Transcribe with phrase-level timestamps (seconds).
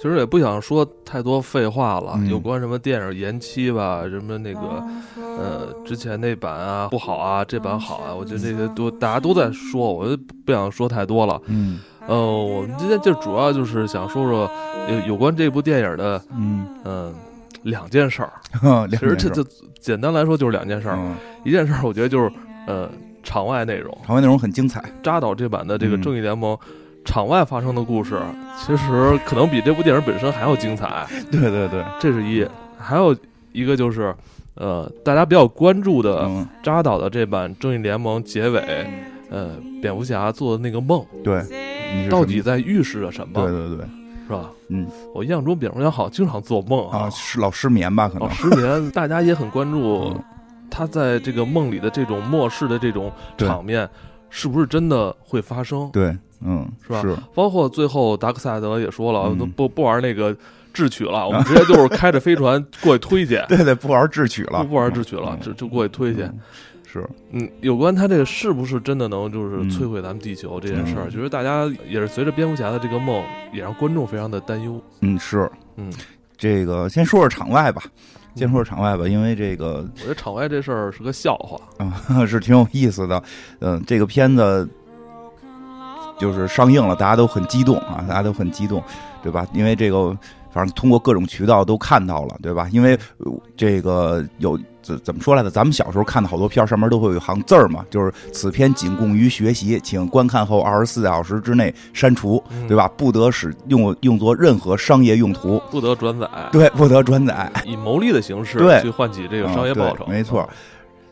[0.00, 4.60] 其实也不想说太多废话了，嗯有关什么电影延期吧，什么那个
[5.16, 10.16] 呃之前那版啊不好啊，这版好啊，我觉得这些都大家都在说，我就
[10.46, 11.40] 不想说太多了。
[11.46, 14.50] 嗯呃，我们今天就主要就是想说说
[14.88, 17.14] 有有关这部电影的嗯，嗯、
[17.64, 18.32] 两件事儿。
[18.62, 19.44] 两其实这就
[19.78, 22.32] 简单来说就是两件事儿，嗯，一件事儿我觉得就是
[22.66, 22.88] 呃
[23.22, 26.56] 场外内容，场外内容很精彩，扎导这版的这个嗯正义联盟。
[27.04, 28.20] 场外发生的故事，
[28.58, 31.06] 其实可能比这部电影本身还要精彩。
[31.30, 32.46] 对对对，这是一，
[32.78, 33.16] 还有
[33.52, 34.14] 一个就是，
[34.54, 38.86] 呃，大家比较关注的嗯，扎导的这版《正义联盟》结尾，
[39.30, 41.42] 呃，蝙蝠侠做的那个梦，对，
[42.10, 43.40] 到底在预示着什么？
[43.42, 43.86] 对对对，
[44.26, 44.50] 是吧？
[44.68, 48.06] 嗯我印象中蝙蝠侠好像经常做梦啊，是老失眠吧？
[48.08, 50.22] 可能老，失眠， 大家也很关注嗯
[50.70, 53.88] 他在这个梦里的这种末世的这种场面，
[54.28, 55.88] 是不是真的会发生？
[55.90, 57.00] 对，嗯，是吧？
[57.02, 59.38] 是，包括最后达克赛德也说了，嗯。
[59.38, 60.36] 都不不玩那个
[60.72, 65.40] 智取了，我们直接就是开着飞船过去推去， 对对，不玩智取了，不不玩智取了，嗯。
[65.40, 66.22] 就就过去推去。
[66.22, 66.38] 嗯
[66.90, 69.70] 是，嗯，有关他这个是不是真的能就是嗯。
[69.70, 71.10] 摧毁咱们地球这件事儿，嗯。
[71.10, 73.22] 其实大家也是随着蝙蝠侠的这个梦，
[73.52, 74.82] 也让观众非常的担忧。
[75.02, 75.92] 嗯是，嗯，
[76.38, 77.82] 这个先说说场外吧，
[78.36, 81.60] 先说说场外吧，因为这个我觉得场外这事儿是个笑话。
[81.76, 81.92] 啊
[82.26, 83.22] 是挺有意思的，
[83.58, 84.66] 嗯，这个片子
[86.18, 88.82] 就是上映了，大家都很激动啊，大家都很激动，
[89.22, 89.46] 对吧？
[89.52, 90.16] 因为这个。
[90.50, 92.66] 反正通过各种渠道都看到了，对吧？
[92.72, 95.50] 因为呃这个有怎怎么说来着？
[95.50, 102.90] 咱们小时候看的好多片儿上面都会有一行字儿嘛，就是此片仅供于学习，请观看后二十四小时之内删除，嗯对吧？
[102.96, 107.52] 不得使用用作任何商业用途，不得转载，对，不得转载。
[107.66, 110.06] 以牟利的形式对去换取这个商业报酬。
[110.06, 110.48] 没错啊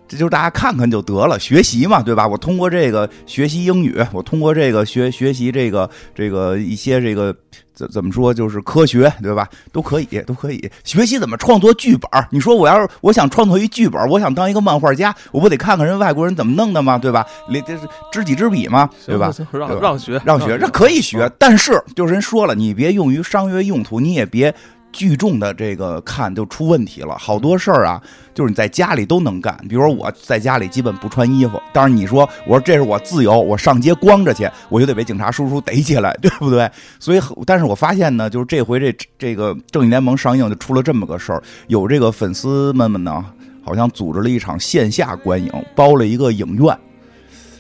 [0.09, 2.27] 这就是大家看看就得了，学习嘛，对吧？
[2.27, 7.35] 我通过这个学习英语，我通过这个学学习这个这个一些这个
[7.75, 9.49] 怎怎么说，就是科学，对吧？
[9.73, 12.09] 都可以，都可以学习怎么创作剧本。
[12.31, 16.97] 你说我要是我想创作一剧本，我想当一个漫画家，我不得看看人外国人怎么弄的吗？
[16.99, 17.27] 对吧？
[17.49, 17.83] 连这是
[18.13, 19.33] 知己知彼嘛，对吧？
[19.53, 24.55] 让让学让学，这可以学啊，但是就是人说了，你别用于商业用途，你也别
[24.97, 27.15] 聚众的这个看就出问题了。
[27.19, 28.03] 好多事儿啊，
[28.33, 29.55] 就是你在家里都能干。
[29.69, 36.71] 比如说我在家里基本不穿衣服，但是你说我说这是我自由，我上街光着去，我就得被警察叔叔逮起来，对不对？
[36.99, 43.23] 所以，但是我发现呢，就是这回这这个正义联盟上映就出了这么个事儿，有这个粉丝们们呢，
[43.63, 46.75] 好像组织了一场线下观影，包了一个影院。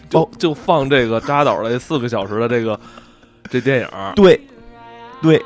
[0.08, 2.78] 就就放这个扎导的四个小时的这个
[3.50, 4.40] 这电影，对，
[5.20, 5.42] 对，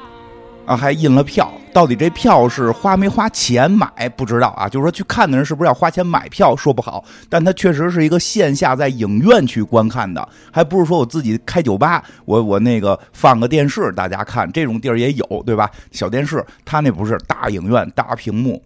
[0.71, 1.51] 啊，还印了票。
[1.73, 15.69] 到底这票是花没花钱买不知道啊，就是说去看的人是不是要花钱买票说不好，但它确实是一个线下在影院去观看的，还不是说我自己开酒吧，我我那个放个电视大家看，这种地儿也有对吧？
[15.91, 18.63] 小电视，他那不是大影院大屏幕。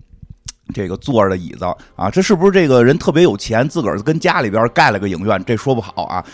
[0.72, 5.42] 这个坐着的椅子啊，这是不是这个人特别有钱，自个儿跟家里边盖了个影院？
[5.44, 6.24] 这说不好啊。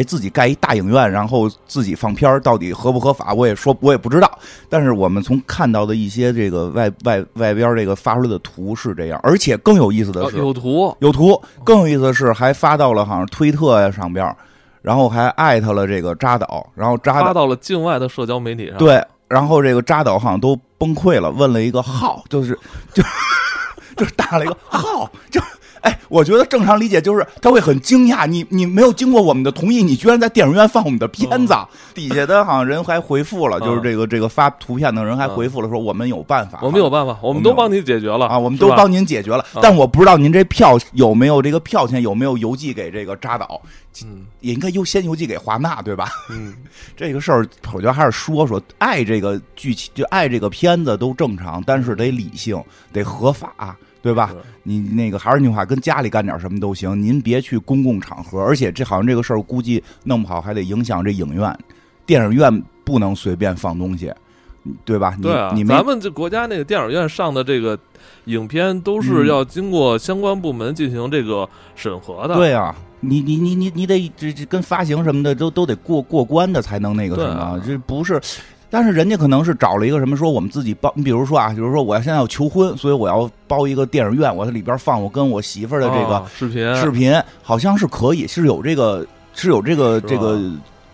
[0.00, 3.34] 哎，自己盖一大影院，然后自己放片儿，到底合不合法？
[3.34, 4.38] 我也说我也不知道。
[4.70, 14.34] 但是我们从看到的一些这个外外外边这个发出来的图是这样，而且更有意思的啊是，有图，有图，更有意思的是还发到了好像推特呀上边，
[14.80, 22.58] 然后还艾特了这个扎导，然后扎导发到了境外的社交媒体上。，对，然后这个扎导好像都崩溃了，问了一个号，就是
[22.94, 23.02] 就
[23.96, 25.38] 就是打了一个号，就
[25.82, 31.54] 哎，我觉得正常理解就是他会很惊讶，你你没有经过我们的同意，你居然在电影院放我们的片子。
[31.94, 43.60] 底下的好像人还回复了，就是嗯这个这个发图片的人还回复了说我们有办法，我们有办法，我们都帮您解决了啊，我们都帮您解决了，啊但我不知道您这票有没有这个票钱有没有邮寄给这个扎导，
[44.04, 44.26] 嗯。
[44.40, 46.08] 也应该优先邮寄给华纳，对吧？
[46.30, 46.54] 嗯，
[46.96, 52.58] 这个事儿，我觉得还是说说爱这个剧情，就爱这个片子都正常，但是得理性，
[52.90, 54.34] 得合法，对吧？
[54.62, 58.40] 你那个还是那句话，跟家里干点什么都行，您别去公共场合。
[58.40, 61.54] 而且这好像这个事儿，估计弄不好还得影响这影院、
[62.06, 64.12] 电影院不能随便放东西，
[64.84, 65.14] 对吧？
[65.16, 67.78] 你对啊你，没咱们这国家那个电影院上的这个
[68.24, 72.34] 影片都是嗯要经过相关部门进行这个审核的。
[72.34, 78.20] 对啊，你你你你你得这这跟发行什么的都都得过过关的才能那个什么，啊这不是。
[78.70, 87.12] 但是人家可能是找了一个什么，说我们自己包，你比如说啊，比如说我要现在要求婚，所以我要包一个电影院，我在里边放我跟我媳妇儿的这个啊视频，视频，
[87.42, 90.40] 好像是可以，是有这个是有这个这个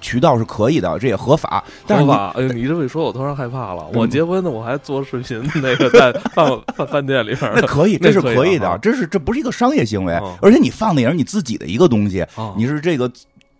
[0.00, 1.62] 渠道是可以的，这也合法。
[1.86, 2.32] 但是你合法。
[2.36, 3.84] 哎呦，你这么一说，我突然害怕了。
[3.92, 13.10] 嗯我结婚呢，我还做视频，那个在饭饭 饭店里边儿那可以，这是可以的，这是这不是一个商业行为哦，而且你放的也是你自己的一个东西，啊你是这个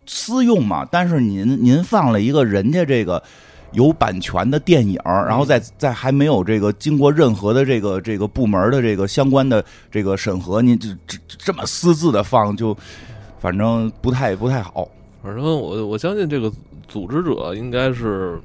[0.07, 0.87] 私用嘛？
[0.91, 3.23] 但是您您放了一个人家这个
[3.77, 12.75] 有版权的电影，然后在在还没有这个经过任何的这个这个部门的这个相关的这个审核，您这这这么私自的放，就
[13.39, 14.89] 反正不太不太好。
[15.23, 16.51] 反正我我相信这个
[16.89, 18.41] 组织者应该是，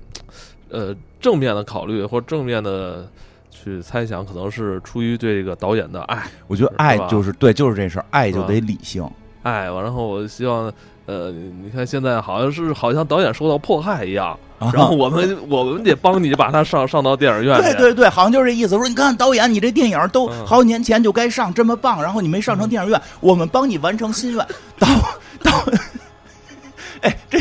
[0.69, 3.07] 呃，正面的考虑或正面的
[3.50, 6.24] 去猜想，可能是出于对这个导演的爱。
[6.48, 9.10] 我觉得爱就是对，就是这事儿，爱就得理性。
[9.44, 10.72] 爱，然后我希望，
[11.07, 17.59] 呃，你看现在好像是好像导演受到迫害一样，然后我们我们得帮你把他上上到电影院。
[17.59, 18.77] 对 对对，好像就是这意思。
[18.77, 24.48] 说你看导演，你这电影都好几年前就该上，这么棒，然后你没上成电影院，我们帮你完成心愿。
[24.77, 24.88] 导
[25.44, 25.51] 导，
[27.01, 27.39] 哎，这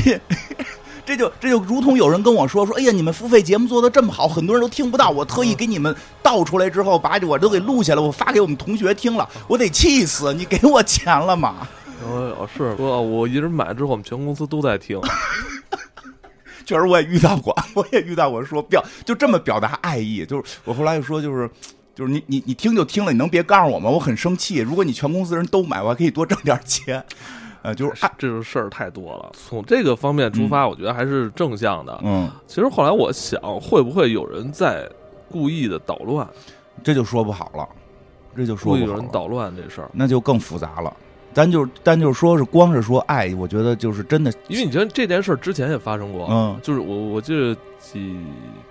[1.04, 10.32] 这就这就如同有人跟我说说，哎呀，你们付费节目做的这么好，很多人都听不到，我特意给你们倒出来之后，把我都给录下来，我发给我们同学听了，我得气死！
[10.32, 11.68] 你给我钱了吗？
[12.05, 15.00] 哦，是哥，我一直买之后，我们全公司都在听。
[16.64, 21.50] 确实，我也遇到过，我也遇到过，说表就这么表达爱意，就是我后来就说，就是
[21.94, 23.91] 就是你你你听就听了，你能别告诉我吗？
[23.91, 24.58] 我很生气。
[24.58, 27.05] 如果你全公司人都买，我还可以多挣点钱。
[27.62, 29.32] 呃，就是这种事儿太多了。
[29.35, 32.00] 从这个方面出发，我觉得还是正向的。
[32.02, 34.88] 嗯，其实后来我想，会不会有人在
[35.31, 36.26] 故意的捣乱？
[36.82, 37.69] 这就说不好了，
[38.35, 38.87] 这就说不好。
[38.87, 40.97] 有人捣乱这事儿，那就更复杂了。
[41.32, 48.18] 咱就咱就说是光是说爱，我觉得就是真的，因为你觉得这件事之前也发生过，嗯，就是我我记得几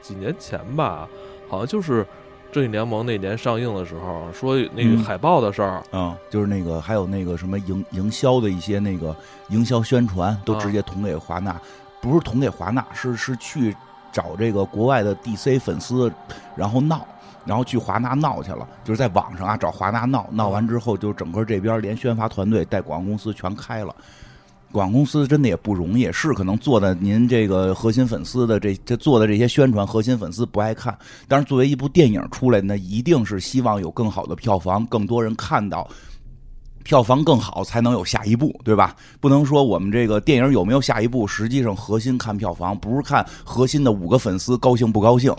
[0.02, 1.08] 几年前吧，
[1.48, 2.04] 好像就是
[2.52, 9.16] 《正义联盟》那年上映的时候，说那个海报的事儿，嗯，就是那个还有那个什么营营销的一些那个
[9.50, 11.60] 营销宣传，都直接捅给华纳，
[12.02, 13.76] 不是捅给华纳，是是去
[14.12, 16.12] 找这个国外的 DC 粉丝，
[16.56, 17.08] 然后闹。
[17.46, 23.96] 然后去华纳闹去了，就是在网上啊找华纳闹，闹完之后就整个这边连宣发团队带广告公司全开了。
[24.72, 30.96] 广告公司真的也不容易，是可能做的您这个核心粉丝的这这做的这些宣传，核心粉丝不爱看。
[31.28, 35.90] 但是作为一部电影出来，那一定是希望有更好的票房，更多人看到，
[36.84, 38.96] 票房更好才能有下一步，对吧？
[39.20, 45.36] 不能说我们这个电影有没有下一步，实际上核心看票房，不是看核心的五个粉丝高兴不高兴。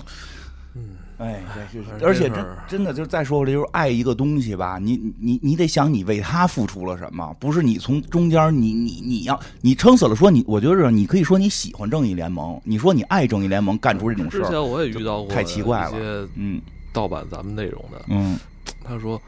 [1.21, 16.59] 哎，对，而且真真的，就是再说回来，就是爱一个东西吧，你你你得想你为他付出了什么，不是你从中间你你你要你撑死了说你，我觉得你可以说你喜欢正义联盟，你说你爱正义联盟，干出这种事儿，之前我也遇到过，太奇怪了，嗯，
[16.91, 18.39] 盗版咱们内容的，嗯，
[18.83, 19.21] 他说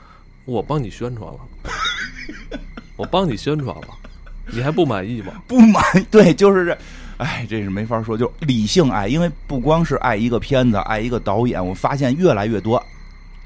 [0.46, 1.40] 我帮你宣传了，
[2.96, 3.88] 我帮你宣传了，
[4.50, 5.34] 你还不满意吗？
[5.46, 6.78] 不满，对，就是这。
[7.19, 12.82] 哎，这是没法说，就理性爱，因为不光是爱一个片子，爱一个导演，我发现越来越多，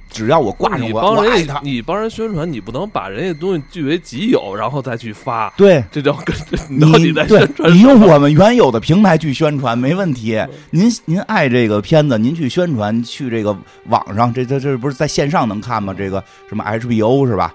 [0.09, 6.35] 只要我挂上我，我爱他，你帮人宣传，你不能把人家东西据为己有，然后再去发，对，这叫跟
[6.71, 7.71] 你在宣传。
[7.73, 10.41] 你用我们原有的平台去宣传没问题。
[10.71, 13.57] 您您爱这个片子，您去宣传，去这个
[13.89, 15.93] 网上，这这这不是在线上能看吗？
[15.93, 17.55] 这个什么 HBO 是吧？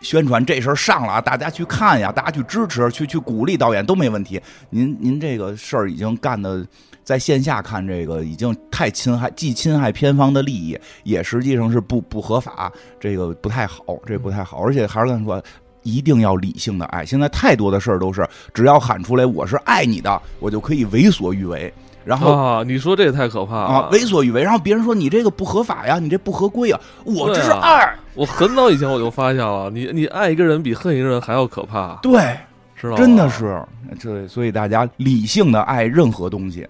[0.00, 4.40] 宣传这事儿上了啊，大家去看呀，大家去支持，去去鼓励导演都没问题。
[4.70, 6.64] 您您这个事儿已经干的，
[7.02, 14.62] 在线下看这个已经太侵害，既侵害片方的利益，也实际上是不不合法，这个不太好，这不太好。
[14.64, 15.42] 而且还是跟你说，
[15.82, 17.04] 一定要理性的爱。
[17.04, 21.72] 现在太多的事儿都是，只要喊出来我是爱你的，我就可以为所欲为。
[22.08, 23.88] 然后啊，你说这也太可怕了啊！
[23.92, 27.94] 为所欲为，然后别人说你这个不合法呀，你这不合规啊，我这是爱。
[28.14, 31.98] 我很早以前我就发现了，你你爱一个人比恨一个人还要可怕。
[32.00, 32.34] 对，
[32.74, 32.96] 是吧？
[32.96, 33.62] 真的是，
[34.00, 36.66] 这所以大家理性的爱任何东西。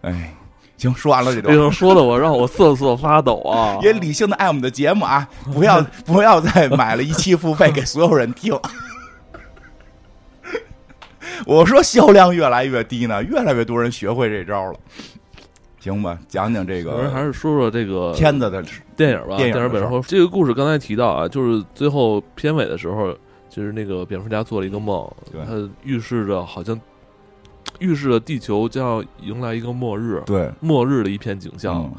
[0.00, 0.34] 哎，
[0.76, 3.78] 行，说完了这段，说的我让我瑟瑟发抖啊！
[3.86, 8.52] 也理性的爱我们的节目啊，不要不要再买了一期付费给所有人听。
[11.46, 14.78] 我说销量越来越低呢，越来越多人学会这招了。
[15.80, 18.62] 行吧，讲讲这个，还是说说这个片子的
[18.96, 19.36] 电影吧。
[19.36, 23.12] 电影本身，这个故事刚才提到啊，就是最后片尾的时候，
[23.50, 25.04] 就是那个蝙蝠侠做了一个梦，
[25.44, 26.80] 他预示着好像
[27.80, 31.92] 预示着地球将要迎来一个末日，对，末日的一片景象。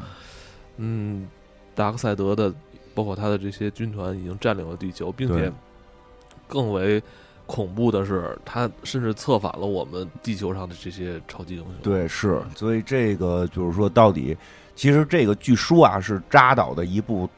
[0.78, 1.28] 嗯，
[1.74, 2.50] 达克赛德的，
[2.94, 5.52] 包括他的这些军团已经占领了地球，并且
[6.48, 7.02] 更为。
[7.46, 11.70] 恐怖的是，他甚至策反了我们地球上的这些超级英雄。
[11.82, 14.36] 对，是，所以这个就是说，到底
[14.74, 17.28] 其实这个据说啊，是扎导的一部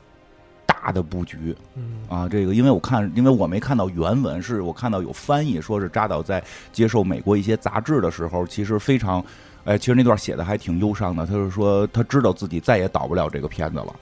[0.65, 1.55] 大的布局。
[1.75, 9.25] 嗯啊，这个因为我看，因为我没看到原文，是我看到有翻译，说是扎导在接受美国一些杂志的时候，其实非常，
[9.65, 11.27] 哎，其实那段写的还挺忧伤的。
[11.27, 13.97] 他是说，他知道自己再也导不了这个片子了。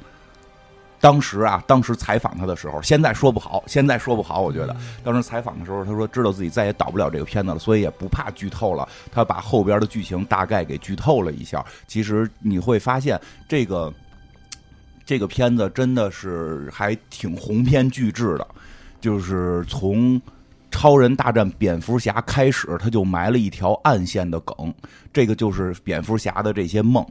[1.04, 4.40] 当时啊，当时采访他的时候，现在说不好，现在说不好。
[4.40, 8.88] 我觉得当时采访的时候，他说知道自己再也导不了这个片子了，所以也不怕剧透了。
[9.12, 11.62] 他把后边的剧情大概给剧透了一下。
[11.86, 13.92] 其实你会发现，这个
[15.04, 18.48] 这个片子真的是还挺鸿篇巨制的，
[18.98, 20.18] 就是从。
[20.76, 24.74] 超人大战蝙蝠侠开始，他就埋了一条暗线的梗，
[25.12, 27.06] 这个就是蝙蝠侠的这些梦，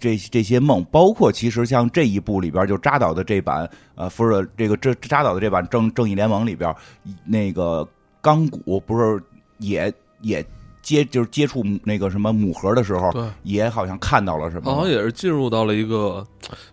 [0.00, 6.74] 这这些梦，包括其实像这一部里边就扎导的这版，呃，不是这个这扎导的这版正正义联盟里边，
[7.24, 7.88] 那个
[8.20, 9.22] 钢骨不是
[9.58, 9.90] 也
[10.20, 10.44] 也
[10.82, 16.26] 接就是接触那个什么母盒的时候，也好像看到了什么，好像也是进入到了一个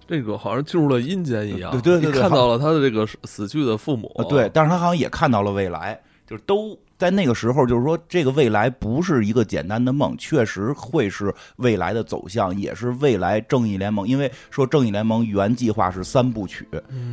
[0.07, 6.01] 这个好像进入了阴间一样，对对对，看到了他的这个死去的父母，对，但是他好像也看到了未来。
[6.31, 14.07] 就是都在那个时候，就是说，这个未来不是一个简单的梦，确实会是未来的走向，也是未来正义联盟。
[14.07, 16.65] 因为说正义联盟原计划是三部曲，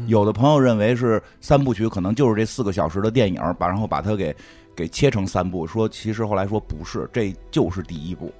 [0.06, 4.32] 有的朋友认为是三部曲，可能就是这四个小时的电影，把然后把它给
[4.76, 5.66] 给切成三部。
[5.66, 8.32] 说其实后来说不是，这就是第一部，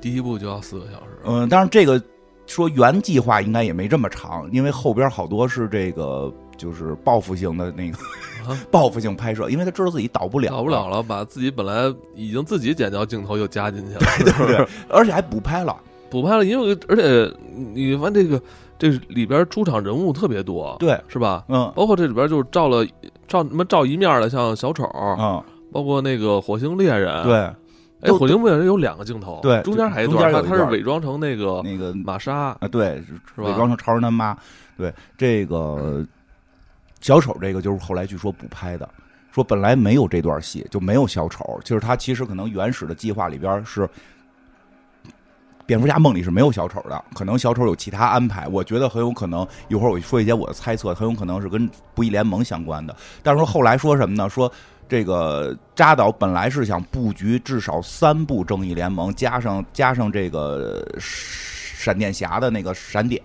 [0.00, 1.20] 第一部就要四个小时。
[1.24, 2.02] 嗯，当然这个
[2.48, 6.34] 说原计划应该也没这么长，因为后边好多是这个。
[6.60, 7.96] 就是报复性的那个
[8.70, 15.74] 报复性拍摄，因为他知道自己导不了，导不了了，把自己本来已经自己剪掉镜头又加进去了，对 对对， 而且还补拍了，
[16.10, 17.34] 补拍了，因为而且
[17.72, 18.40] 你发现这个
[18.78, 21.42] 这里边出场人物特别多，对，是吧？
[21.48, 22.84] 嗯，包括这里边就是照了
[23.26, 24.84] 照什么照一面的，像小丑，
[25.18, 27.36] 嗯，包括那个火星猎人，对，
[28.02, 33.02] 哎，火星猎人有两个镜头，对，中间还一段，他他是伪装成那个那个玛莎啊，对，
[33.34, 33.48] 是吧？
[33.48, 34.36] 伪装成超人他妈，
[34.76, 36.04] 对，这个。
[37.00, 38.88] 小丑这个就是后来据说补拍的，
[39.32, 41.58] 说本来没有这段戏，就没有小丑。
[41.64, 43.88] 就是他其实可能原始的计划里边是
[45.64, 48.46] 蝙蝠侠梦里是没有小丑的，可能小丑有其他安排。
[48.48, 52.94] 我觉得很有可能，一会儿我说一些我的猜测，很有可能是跟不义联盟相关的。
[53.22, 54.28] 但是说后来说什么呢？
[54.28, 54.52] 说
[54.88, 63.22] 这个扎导本来是想布局至少三部正义联盟，加上加上这个闪电侠的那个闪点，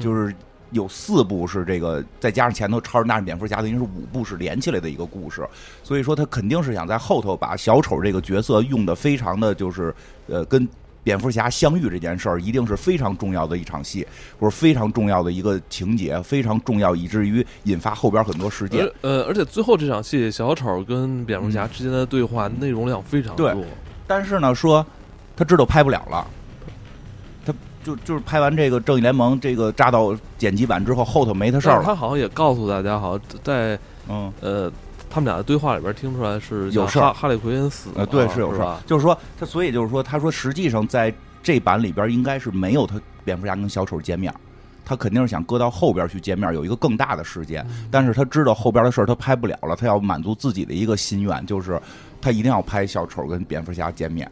[0.00, 0.34] 就是。
[0.70, 5.46] 有四部是这个，再加上前头超人大战蝙蝠侠，等于是五部是连起来的一个故事。
[5.82, 9.94] 所以说他肯定是想在后头把小丑这个角色用的非常的就是，
[10.28, 10.68] 呃，跟
[11.02, 14.06] 蝙蝠侠相遇这件事儿，一定是非常重要的一场戏，
[14.38, 18.86] 或者非常重要的一个情节，非常重要，以至于引发后边很多事件。
[19.00, 23.52] 呃，而且最后这场戏，小丑跟蝙蝠侠之间的对话内容量非常多。
[24.06, 24.84] 但是呢，说
[25.34, 26.26] 他知道拍不了了。
[27.84, 31.84] 就就是拍完这个《正义联盟》这个扎到剪辑版之后，后头没他事儿了。
[31.84, 34.70] 他好像也告诉大家，好像在嗯呃
[35.08, 37.12] 他们俩的对话里边听出来是有事儿。
[37.12, 38.76] 哈利奎恩死了，对，是有事儿。
[38.86, 44.32] 就是说他，所以就是说，他说实际上在这版里边应该是没有他蝙蝠侠跟小丑见面，
[44.84, 47.66] 他肯定是想搁到后边去见面，有一个更大的事件。
[47.90, 51.80] 但是他知道后边的事儿他拍不了了，他要满足自己的一个心愿，就是
[52.20, 54.30] 他一定要拍小丑跟蝙蝠侠见面。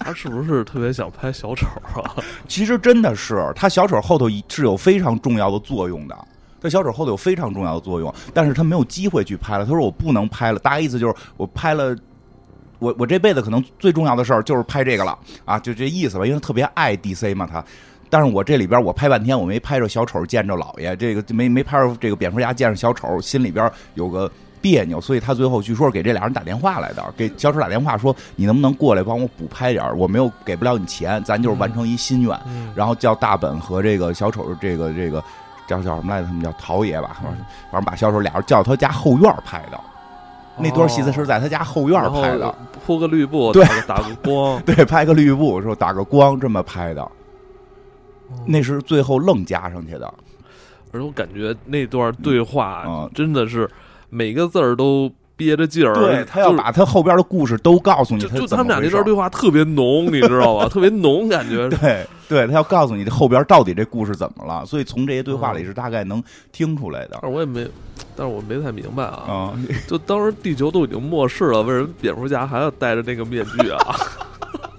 [0.00, 2.16] 他是不是特别想拍小丑啊？
[2.48, 6.16] 其实真的是，他小丑后头是有非常重要的作用的。
[6.60, 9.64] 他小丑后头有非常重要的作用，但是他没有机会去拍了。
[9.64, 11.96] 他说我不能拍了，大概意思就是我拍了，
[12.78, 16.26] 我我这辈子可能最重要的事儿就是拍这个了啊，就这意思吧。
[16.26, 17.64] 因为特别爱 DC 嘛，他。
[18.08, 24.30] 但是我这里边我拍半天，我没拍着小丑见着老爷，这个没没拍着这个蝙蝠侠见着小丑，心里边有个。
[24.60, 32.38] 别扭，所以他最后据说是给这俩人打电话来的，给小丑打电话说：“你能不能过来帮我补拍点我没有给不了你钱，咱就是完成一心愿。”
[32.76, 35.22] 然后叫大本和这个小丑，这个这个
[35.66, 36.26] 叫叫什么来着？
[36.26, 37.16] 他们叫陶爷吧，
[37.70, 39.80] 反正把小丑俩人叫他家后院拍的。
[40.58, 47.10] 那段戏子是在他家后院拍的，铺个绿布，对，打个光， 对，拍个绿布说打个光这么拍的。
[48.44, 50.12] 那是最后愣加上去的，
[50.92, 53.66] 而且我感觉那段对话真的是。
[54.10, 58.20] 每个字儿都憋着劲儿，对他要把他后边的故事都告诉你。
[58.20, 60.68] 就他们俩这段对话特别浓，你知道吧？
[60.68, 61.68] 特别浓，感觉。
[61.70, 67.18] 对，对他要告诉你后边到底这故事怎么了，所以从这些对话里是大概能听出来的。
[67.22, 67.66] 但是我也没，
[68.14, 69.58] 但是我没太明白啊。
[69.86, 73.78] 就当时地球都已经末世了，为什么蝙蝠侠还要戴着那个面具啊？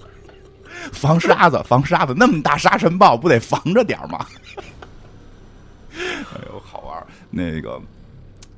[0.92, 4.24] 防沙子，防沙子，那么大沙尘暴，不得防着点吗？
[5.96, 7.80] 哎呦，好玩那个。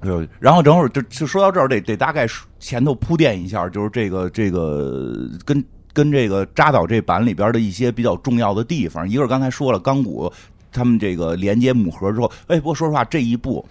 [0.05, 2.27] 就然后正好就就说到这儿，得得大概
[2.61, 9.09] 前头铺垫一下，就是这个这个跟跟这个扎导这版里边的一些比较重要的地方。
[9.09, 10.31] 一个是刚才说了，钢骨
[10.71, 13.65] 他们这个连接母盒之后，哎，不过说实话，这一部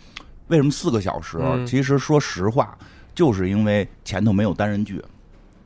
[0.47, 1.37] 为什么四个小时？
[1.67, 2.77] 其实说实话，
[3.13, 5.01] 就是因为前头没有单人剧。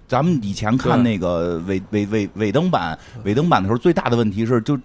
[0.08, 4.78] 咱们以前看那个尾尾尾尾灯版尾灯版的时候，最大的问题是就。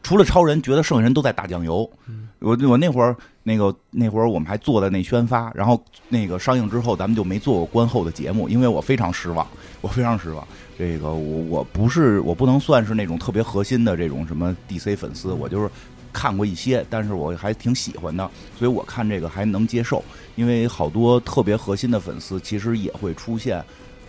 [0.00, 1.90] 除了超人，觉得剩下人都在打酱油。
[2.06, 9.46] 嗯我我那会儿那个那会儿我们还做的那宣发，然后那个上映之后，咱们就没做过观后的节目，因为我非常失望，
[9.80, 10.46] 我非常失望。
[10.78, 15.68] 这个我我不是我不能算是那种特别核心的这种什么 DC 粉丝，我就是
[16.12, 20.02] 看过一些，但是我还挺喜欢的，所以我看这个还能接受。
[20.36, 23.60] 因为好多特别核心的粉丝其实也会出现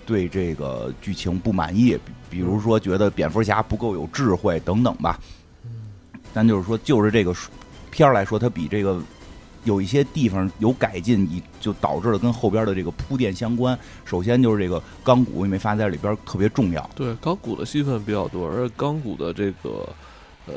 [0.05, 5.19] 对这个剧情不满意，比比如说觉得蝙蝠侠不够有智慧等等吧。
[6.31, 7.33] 但就是说，就是这个
[7.91, 9.01] 片儿来说，它比这个
[9.63, 13.77] 有一些地方有改进，以就导致了跟后边的这个铺垫相关。
[14.05, 16.89] 首先就是这个钢骨，你没发现在里边特别重要。
[16.95, 19.87] 对，钢骨的戏份比较多，而且钢骨的这个
[20.47, 20.53] 呃，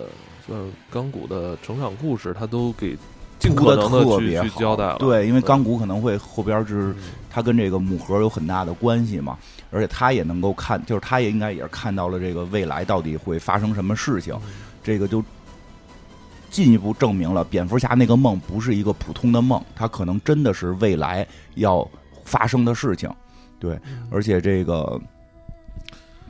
[0.47, 2.97] 算是钢骨的成长故事，他都给
[3.39, 4.97] 尽铺的可能的去特别好，去交代了。
[4.99, 6.97] 对，因为钢骨可能会后边是嗯
[7.29, 9.37] 他跟这个母盒有很大的关系嘛，
[9.71, 14.39] 而且他也能够看，就是他也应该也是看到了这个未来到底会发生什么事情，
[14.85, 15.25] 这个就
[16.53, 21.85] 进一步证明了蝙蝠侠那个梦不是一个普通的梦，它可能真的是未来要
[22.25, 23.11] 发生的事情。
[23.59, 23.77] 对，
[24.11, 25.01] 而且这个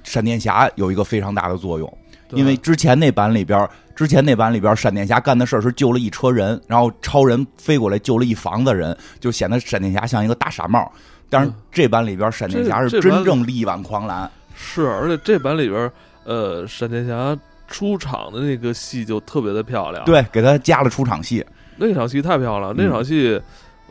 [0.05, 1.99] 闪电侠有一个非常大的作用，
[2.31, 10.91] 因为之前那版里边，之前那版里边，闪电侠干的事儿是救了一车人，然后超人飞过来救了一房子人，就显得闪电侠像一个大傻帽。
[11.29, 14.31] 但是嗯这版里边，闪电侠是真正力挽狂澜。
[14.55, 15.91] 是，而且这版里边，
[16.25, 17.37] 呃，闪电侠
[17.73, 21.45] 出场的那个戏就特别的漂亮。，对，给他加了出场戏。
[21.77, 23.41] 那场戏太漂亮，那嗯场戏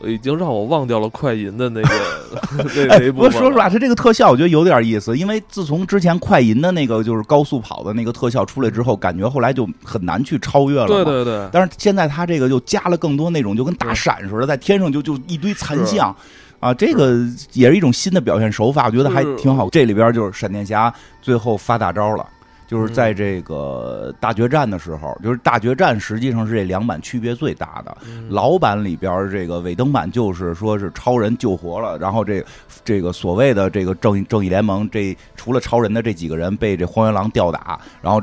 [0.00, 1.88] 呃已经让我忘掉了快银的那个
[2.74, 3.30] 那哎那一，部分了。
[3.30, 10.86] 不过说实话，他这个特效我觉得有点意思，因为自从之前快银的那个就是高速跑的那个特效出来之后，感觉后来就很难去超越了。
[10.86, 11.04] 对。
[11.04, 16.14] 对对，但是现在他这个就加了更多那种就跟大闪似的，在天上就就一堆残像。
[16.60, 17.18] 啊，这个
[17.54, 19.68] 也是一种新的表现手法，我觉得还挺好。
[19.70, 22.24] 这里边就是闪电侠最后发大招了，
[22.72, 27.94] 就是嗯在这个大决战的时候，就是大决战实际上是这两版区别最大的。
[28.06, 32.42] 嗯老版里边这个尾灯版就是说是超人救活了，然后这
[32.82, 38.22] 这个所谓的这个正义正义联盟，这除了超人的这几个人被这荒原狼吊打，然后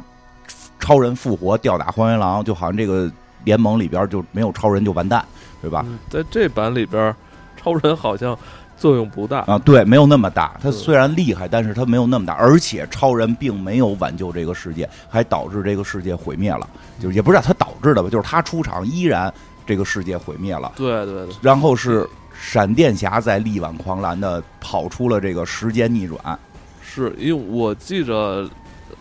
[0.80, 3.08] 超人复活吊打荒原狼，就好像这个
[3.43, 5.23] 联盟里边就没有超人就完蛋，
[5.62, 5.86] 对吧？
[5.88, 7.15] 嗯在这版里边，
[7.56, 8.36] 超人好像
[8.80, 9.42] 作用不大。
[9.42, 10.58] 啊，对，没有那么大。
[10.60, 16.68] 他虽然厉害，但是他没有那么大，而且超人并没有挽救这个世界，还导致这个世界毁灭了。
[17.00, 19.32] 就是也不是他导致的吧，就是他出场依然
[19.68, 20.72] 这个世界毁灭了。
[20.76, 26.39] 对对对，然后是闪电侠在力挽狂澜的跑出了这个时间逆转。
[26.82, 28.50] 是因为我记着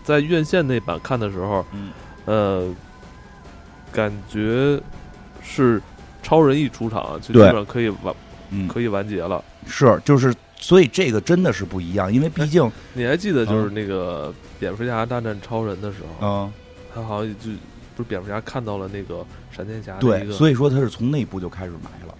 [0.04, 1.90] 在院线那版看的时候，嗯
[2.26, 2.68] 呃，
[3.90, 4.78] 感觉
[5.42, 5.80] 是
[6.22, 8.14] 超人一出场就基本上可以完
[8.50, 9.42] 嗯，可以完结了。
[9.68, 16.52] 是就是，所以这个真的是不一样，因为毕竟，你还记得就是那个蝙蝠侠大战超人的时候，嗯，
[16.94, 17.50] 他好像就
[17.94, 22.14] 不是蝙蝠侠看到了那个闪电侠对所以说他是从内部就开始埋了，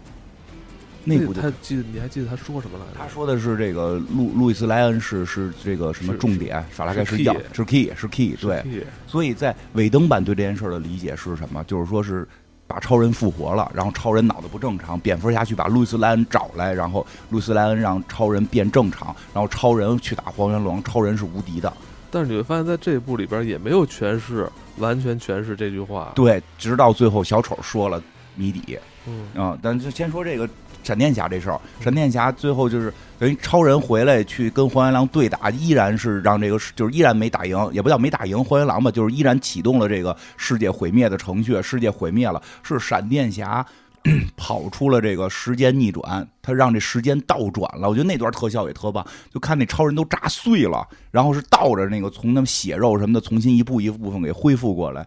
[1.04, 2.98] 内部他记得你还记得他说什么来着？
[2.98, 11.64] 他说的是这个路路易斯莱恩是是这个什么重点，法拉盖是是要 key 是 key 是 key 对所以在尾灯版对这件事儿的理解是什么？
[11.64, 12.26] 就是说是
[12.68, 21.72] 把超人复活了，然后超人脑子不正常，蝙蝠侠去把路易斯莱恩找来，然后路易斯莱恩让超人变正常，然后超人去打荒原狼，超人是无敌的。
[22.10, 26.12] 但是你会发现在这一部里边也没有诠释完全诠释这句话。
[26.14, 28.00] 对，直到最后小丑说了
[28.34, 30.46] 谜底嗯，啊、但是先说这个
[30.88, 43.66] 闪电侠这事儿，闪电侠最后就是等于超人回来去跟荒原狼对打，依然是让这个就是依然没打赢，也不叫没打赢荒原狼吧，就是依然启动了这个世界毁灭的程序，世界毁灭了，是闪电侠。
[44.36, 47.88] 跑出了这个时间逆转，他让这时间倒转了。
[47.88, 55.06] 我觉得那段特效也特棒，就看那超人都炸碎了，然后是倒着那个从那么血肉什么的重新一步一部分给恢复过来。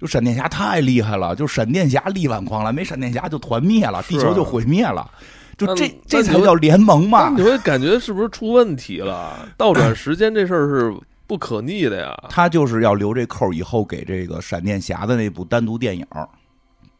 [0.00, 5.10] 就闪电侠太厉害了，就闪电侠力挽狂澜，没闪电侠就团灭了，地球就毁灭了。
[5.56, 7.42] 就这这才叫联盟嘛你！
[7.42, 9.44] 会感觉是不是出问题了？
[9.56, 10.94] 倒转时间这事儿是
[11.26, 12.16] 不可逆的呀。
[12.30, 16.06] 他就是要留这扣，以后给这个闪电侠的那部单独电影，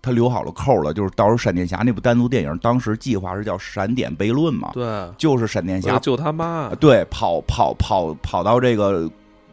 [0.02, 0.92] 他留好了扣了。
[0.92, 4.84] 就是到时候闪电侠那部单独电影，当时计划是叫《闪点悖论》嘛，对，
[5.16, 6.68] 就是闪电侠救他妈。
[6.80, 9.08] 对跑跑跑跑到这个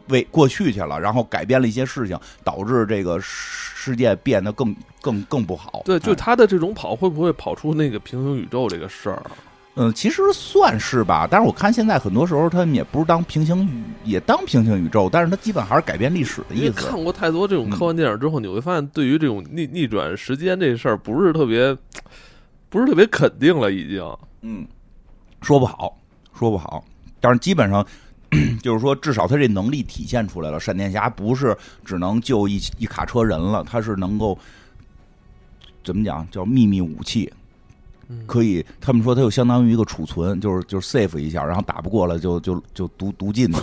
[0.08, 5.82] 为过去去了，然后改变了一些事情，导致这个世界变得更更更不好。
[5.84, 9.30] 对，就哎他的这种跑，会不会跑出那个平行宇宙这个事儿啊？
[9.78, 16.76] 嗯，其实算是吧，但是我看现在很多时候他们也不是当平行宇，也当平行宇宙，但是他基本还是改变历史的因为意思。
[16.88, 21.76] 看过太多这种嗯科幻电影之后，你会发现，对于这种逆逆转时间这事儿，不是特别，
[22.70, 24.02] 不是特别肯定了，已经。
[24.40, 24.66] 嗯，
[25.42, 25.94] 说不好，
[26.32, 26.82] 说不好，
[27.20, 27.86] 但是基本上
[28.62, 30.58] 就是说至少他这能力体现出来了。
[30.58, 34.38] 闪电侠不是只能救一一卡车人了，他是能够
[35.84, 37.32] 怎么讲叫秘密武器。
[38.26, 43.58] 可以，他们说它就相当于一个储存，就是就是 save 一下，然后打不过了就就就读读进度，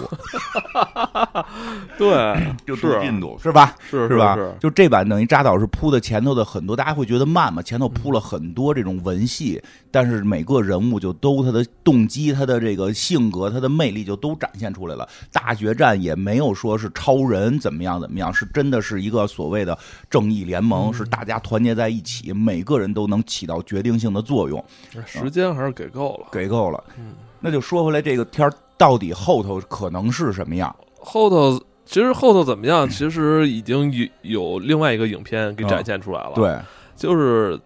[1.98, 2.36] 对，
[2.68, 3.74] 就读进度是吧？
[3.90, 4.38] 是是吧？
[4.60, 7.62] 就这版等于扎导是铺的前头的很多，大家会觉得慢嘛？
[7.62, 15.08] 前头铺了很多这种文戏，但是每个人物就都他的动机、他的这个性格、他的魅力就都展现出来了。
[15.32, 19.78] 大决战也没有说是超人怎么样怎么样，是真的是一个所谓的
[20.10, 24.33] 正义联盟，是大家团结在一起，每个人都能起到决定性的作。
[24.34, 24.66] 作用，
[25.06, 26.84] 时间还是给够了，给够了。
[26.98, 30.76] 嗯，那就说回来，这个天儿到底后头可能是什么样？
[31.00, 32.90] 后头其实后头怎么样？
[32.90, 36.32] 其实已经有有另外一个影片给展现出来了。
[36.34, 36.58] 对，
[36.96, 37.60] 就是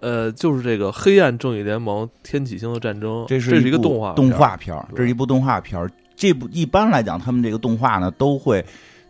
[0.00, 8.64] 呃，就是这个《黑暗正义联盟：天启星的战争》，这是一个动画动画片这是一部动画片儿这部一般来讲，他们这个动画呢，都会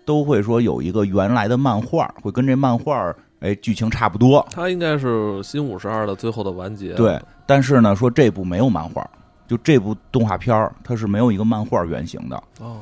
[0.05, 3.15] 都会说有一个原来的漫画，会跟这漫画。
[3.45, 6.95] 哎，剧情差不多，它应该是新五十二的最后的完结。
[6.95, 9.07] 对，但是呢，说这部没有漫画，
[9.47, 12.43] 就这部动画片它是没有一个漫画原型的。
[12.61, 12.79] 哦，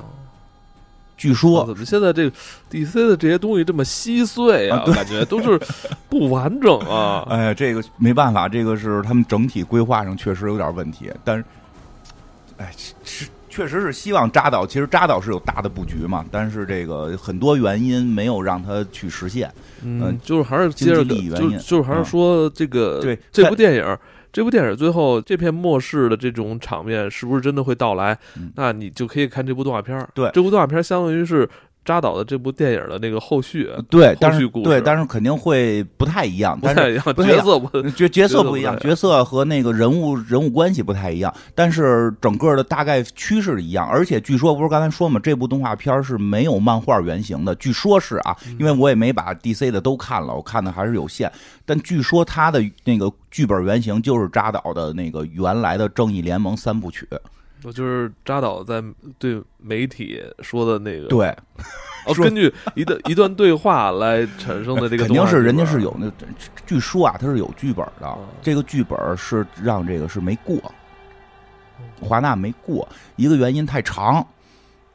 [1.17, 2.37] 据说怎么现在这个
[2.71, 4.85] DC 的这些东西这么稀碎啊？
[4.95, 5.61] 感觉都是
[6.09, 7.27] 不完整啊！
[7.31, 11.11] 哎，这个没办法，这个是他们整体规划上确实有点问题。
[11.25, 11.45] 但是，
[12.59, 12.73] 哎，
[13.03, 13.27] 是。
[13.53, 19.53] 确实是希望扎导，其实扎导是有大的布局嘛，但是这个很多原因没有让他去实现。
[19.85, 23.99] 嗯，就是还是接着原因，就是还是说这个对这部电影，
[24.33, 28.19] 这部电影最后这片末世的这种场面是不是真的会到来？
[28.57, 31.47] 那你就可以看这部动画片对，这部动画片相当于是。
[31.85, 43.85] 扎导的这部电影的那个后续，对，但是对，但是肯定会不太一样，不太一样，角色不角角色不一样，角色和那个人物人物关系不太一样，但是整个的大概趋势一样。
[43.89, 51.31] 而且据说不是刚才说嘛，这部动画片是没有漫画原型的，据说是啊，因为我也没把 DC 的都看了，我看的还是有限。
[51.67, 57.09] 但据说他的那个剧本原型就是扎导的那个原来的《正义联盟》三部曲。
[57.65, 58.83] 我就是扎导在
[59.19, 61.29] 对媒体说的那个，对，
[62.07, 66.11] 哦，根据一段一段对话来产生的这个，肯定是人家是有那，
[66.67, 70.59] 据说啊，他是有剧本的，这个剧本是让这个是没过，
[72.01, 74.27] 华纳没过，一个原因太长，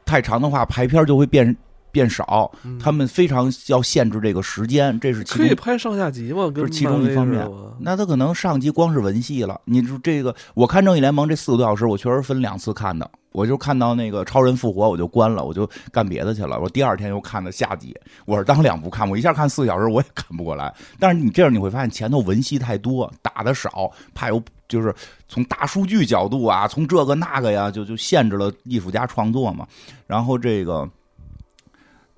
[0.04, 1.56] 太长的话排片就会变。
[1.90, 6.50] 变少，他们非常要限制这个时间，这是可以拍上下集吗？
[6.54, 7.48] 这是其中一方面。
[7.80, 9.60] 那他可能上集光是文戏了。
[9.64, 13.08] 你说这个，我看《正义联盟》这四个多小时，我确实分两次看的。
[13.32, 16.58] 我就看到那个超人复活，我就关了，我就干别的去了。
[16.58, 19.08] 我第二天又看的下集，我是当两部看。
[19.08, 20.74] 我一下看四个小时，我也看不过来。
[20.98, 24.92] 但是你这样你会发现前头文戏太多，打的少，怕有就是
[25.28, 29.66] 从大数据角度啊，从这个那个呀，就就限制了艺术家创作嘛。
[30.06, 30.88] 然后这个。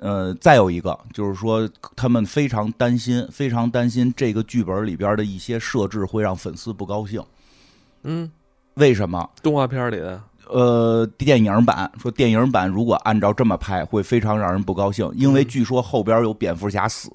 [0.01, 7.23] 呃，再有一个就是说，他们非常担心，非常担心这个剧本里边的一些设置会让粉丝不高兴。
[8.03, 8.31] 嗯，
[8.75, 9.31] 为什么？
[9.43, 10.21] 动画片里的？
[10.49, 17.09] 呃，电影版说电影版如果按照这么拍，会非常让人不高兴，因为据说后边有蝙蝠侠死，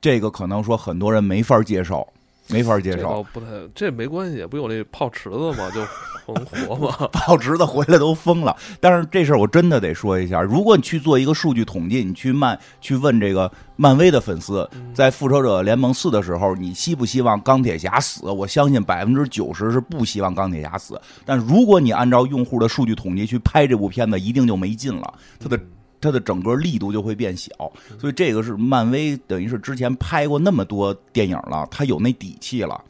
[0.00, 2.06] 这个可能说很多人没法接受。
[2.48, 5.70] 没法接受，不太，这没关系，不有那泡池子吗？
[5.70, 5.80] 就
[6.26, 7.08] 很火吗？
[7.12, 8.56] 泡池子回来都疯了。
[8.80, 18.30] 但是这事儿我真的得说一下，如果你去做一个数据统计，你去漫去问这个漫威的粉丝，在复仇者联盟四的时候，你希不希望钢铁侠死？
[18.30, 21.00] 我相信百分之九十是不希望钢铁侠死。
[21.24, 25.14] 但如果你按照用户的数据统计去拍这部片子，一定就没劲了。
[25.38, 25.58] 它的。
[26.04, 27.52] 它的整个力度就会变小，
[27.96, 32.82] 所以这个是漫威等于是之前拍过那么多电影了，他有那底气了，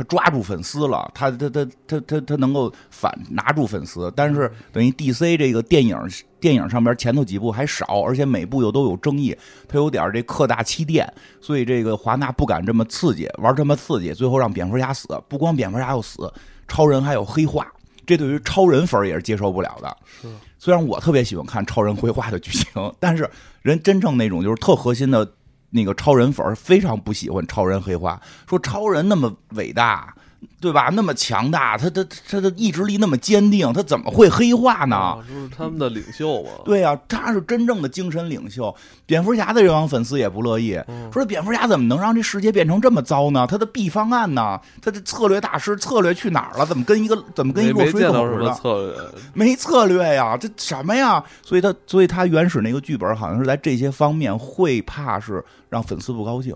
[0.00, 4.10] 他抓住粉丝了，他他他他他他能够反拿住粉丝。
[4.16, 5.94] 但是等于 DC 这个电影
[6.40, 9.36] 电影上边前头几部还少，而且每部又都有争议，
[9.68, 11.06] 他有点这客大欺店，
[11.38, 16.32] 所以这个华纳不敢这么刺激，玩这么刺激，最后让蝙蝠侠死，不光蝙蝠侠要死，
[16.66, 17.70] 超人还有黑化，
[18.06, 19.96] 这对于超人粉也是接受不了的。
[20.22, 20.28] 是。
[20.58, 22.66] 虽然我特别喜欢看超人绘画的剧情，
[22.98, 23.28] 但是
[23.60, 25.30] 人真正那种就是特核心的
[25.70, 30.14] 那个超人粉非常不喜欢超人黑化，说超人那么伟大。
[30.60, 30.90] 对吧？
[30.92, 35.16] 那么强大，他他他的意志力那么坚定，他怎么会黑化呢？
[35.26, 36.50] 就是他们的领袖嘛。
[36.64, 38.74] 对呀，他是真正的精神领袖。
[39.06, 40.78] 蝙蝠侠的这帮粉丝也不乐意，
[41.12, 43.46] 说蝙蝠侠怎么能让这世界变成这么糟呢？
[43.46, 44.60] 他的 B 方案呢？
[44.82, 46.66] 他的策略大师策略去哪儿了？
[46.66, 48.52] 怎么跟一个怎么跟一个水狗似的？
[48.54, 48.96] 策略
[49.34, 50.36] 没策略呀？
[50.36, 51.22] 这什么呀？
[51.42, 56.54] 所以他所以他原始那个剧本好像是在这些方面会怕是让粉丝不高兴。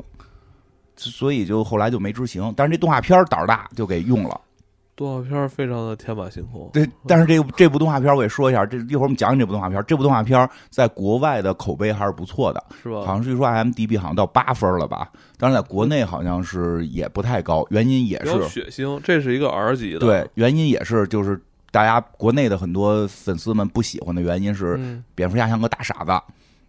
[0.96, 4.40] 所以就后来就没执行，但是这动画片胆儿大就给用了，
[4.96, 6.70] 动画片非常的天马行空。
[6.72, 9.82] 对，但是这这部动画片我也说一下，这一会儿我们讲讲这部动画片。
[9.88, 13.00] 这部动画片在国外的口碑还是不错的，是吧？
[13.00, 15.10] 好像据说 IMDB 好像到八分了吧？
[15.36, 19.98] 当然在国内好像是也不太高，原因也是血腥，这是一个 R 级的。
[19.98, 21.40] 对，原因也是就是
[21.72, 26.12] 大家国内的很多粉丝们不喜欢的原因是蝙蝠侠像个大傻子。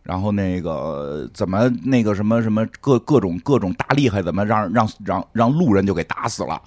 [0.05, 6.61] 然后那个怎么那个什么什么各各种各种大厉害，怎么让让让让路人就给打死了？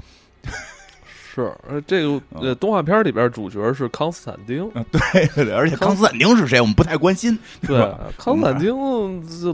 [1.07, 1.53] 是，
[1.87, 7.39] 这个呃动画片里边主角是康斯坦丁，对对，而且康斯坦丁是谁，我们不太关心。
[7.65, 7.79] 对，
[8.17, 8.75] 康斯坦丁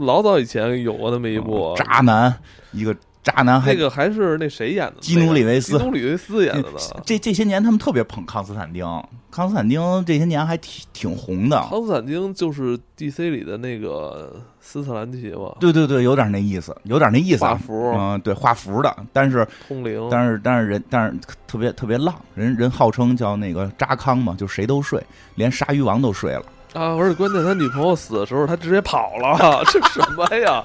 [0.03, 2.35] 老早以前有过那么一部渣男，
[2.71, 2.95] 一个。
[3.25, 5.01] 渣男，那个还是那谁演的？
[5.01, 6.77] 基努里维斯，基努里维斯演的呢。
[7.03, 8.85] 这这些年他们特别捧康斯坦丁，
[9.31, 11.59] 康斯坦丁这些年还挺挺红的。
[11.67, 15.57] 康斯坦丁就是 DC 里的那个斯特兰奇吧？
[15.59, 17.43] 对对对，有点那意思，有点那意思。
[17.43, 26.93] 画符，嗯，对，画符的，但是通灵，但是但是人但是特别特别浪，人人号称叫那个扎康嘛，就谁都睡，连鲨鱼王都睡了啊！
[26.95, 30.63] 而且关键他女朋友死的时候，他直接跑了， 这什么呀？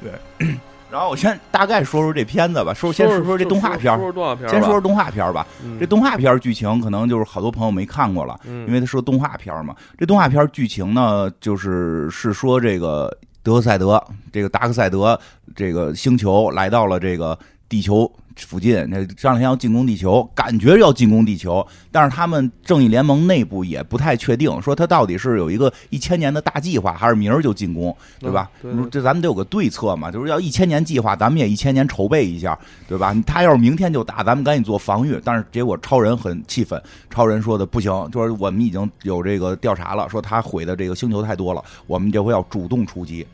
[0.00, 0.56] 对。
[0.90, 5.46] 然后我先大概说说这片子吧，说先说说这动画片说说动画片先说说动画片吧。
[5.80, 9.74] 这动画片剧情可能就是好多朋友没看过了，因为它是动画片嘛。
[9.98, 15.18] 这动画片剧情呢，就是是说这个德克赛德，这个达克赛德
[15.54, 18.10] 这个星球来到了这个地球。
[18.40, 28.50] 附近那这两天要进攻地球，感觉要进攻地球，但是他们正义联盟内部也不太确定，说他到底是有一个一千年的大计划，还是明儿就进攻，对吧？
[28.90, 33.16] 这咱们得有个对策嘛，就是要一千年计划，咱们也一千年筹备一下，对吧？
[33.26, 35.18] 他要是明天就打，咱们赶紧做防御。
[35.24, 43.26] 但是结果超人很气愤，超人说的不行，就是我们已经有这个调查了，说他毁的这个星球太多了，我们这回要主动出击。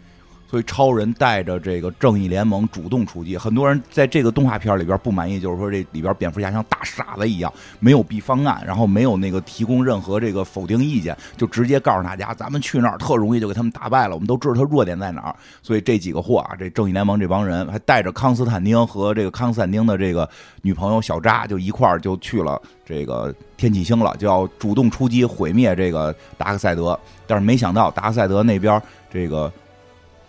[0.52, 15.34] 所以超人带着这个正义联盟主动出击，很多人在这个动画片里边不满意，就是说这里边蝙蝠侠像大傻子一样，没有 B 方案，然后没有那个提供任何这个否定意见，就直接告诉大家，咱们去那儿特容易就给他们打败了，我们都知道他弱点在哪儿。
[15.62, 20.28] 所以这几个货啊，这正义联盟这帮人还带着康斯坦丁和这个康斯坦丁的这个
[20.60, 27.00] 女朋友小扎，就一块儿就去了这个天启星了，就要主动出击毁灭这个达克赛德。
[27.26, 28.78] 但是没想到达克赛德那边
[29.10, 29.50] 这个。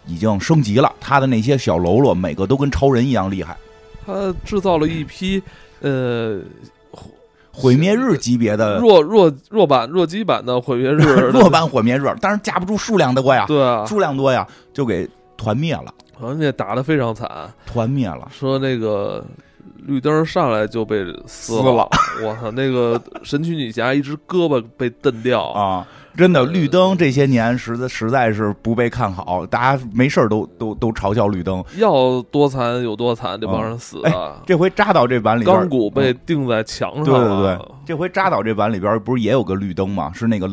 [0.06, 3.58] 已经升级了，他的那些小喽啰每个都跟超人一样厉害。
[4.06, 5.42] 他制造了一批
[5.80, 6.42] 呃
[7.52, 10.98] 毁灭日级别的弱弱弱版弱鸡版的毁灭日，
[11.32, 17.30] 弱版毁灭日，但是架不住数量多呀，对啊，数量多呀，就给团灭了，团灭打的非常惨，
[17.66, 18.28] 团灭了。
[18.32, 19.24] 说那个
[19.78, 21.88] 绿灯上来就被撕了，
[22.26, 25.46] 我操，那个神奇女侠一只胳膊被蹬掉。
[25.50, 25.88] 啊。
[26.16, 34.42] 真的，绿灯这些年实在实在是不被看好，大家没事都都都嘲笑绿灯，要多惨有多惨，这帮人死了。
[34.46, 37.04] 这回扎导这版里边，钢骨被钉在墙上。
[37.04, 40.12] 对对对，这回扎导这版里边不是也有个绿灯吗？
[40.14, 40.50] 是那个。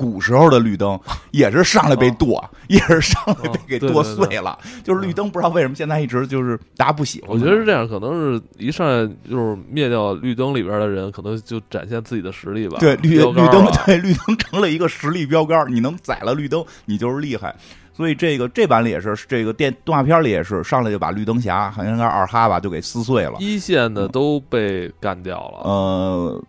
[0.00, 0.98] 古时候的绿灯
[1.30, 4.58] 也是上来被剁，也是上来被给剁碎了。
[4.82, 7.30] 就是绿灯不知道为什么现在一直就是大家不喜欢。
[7.30, 12.78] 我觉得是这样，可能是一上来就是灭掉绿灯里边的人，可能就展现自己的实力吧。
[12.80, 17.54] 对绿绿灯，对绿灯成了一个实力标杆，你能宰了绿灯，你就是厉害。
[17.92, 23.34] 所以这个这版里也是，这个电动画片里也是，上来就把绿灯侠好像是二哈吧，就给撕碎了。
[23.38, 25.70] 一线的都被干掉了。
[25.70, 26.42] 呃。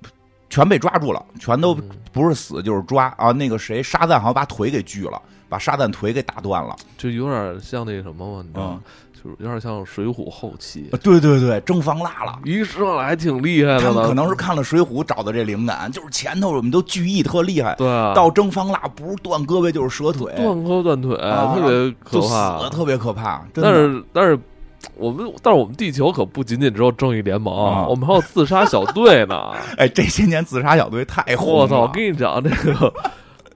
[0.52, 1.76] 全被抓住了，全都
[2.12, 3.32] 不是死就是抓啊！
[3.32, 8.78] 那个谁，沙赞好像把腿给锯了，把沙赞腿给打断了，就有点像那什么嘛，你知道，
[9.14, 10.90] 就是有点像水浒后期。
[11.02, 13.80] 对对对，蒸方腊了，一上来还挺厉害的。
[13.80, 23.42] 他们可能是看了水浒找的这灵感，就是前头我们都聚义特厉害，对，到蒸方腊不是断胳膊就是折腿，断胳膊断腿，啊特别可怕，特别可怕。
[23.54, 24.38] 但是但是。
[24.96, 29.52] 我们，但是我们地球可不仅仅只有正义联盟，我们还有自杀小队呢。
[29.78, 31.54] 哎，这些年自杀小队太火了。
[31.60, 31.82] 我操！
[31.82, 32.94] 我跟你讲，这个，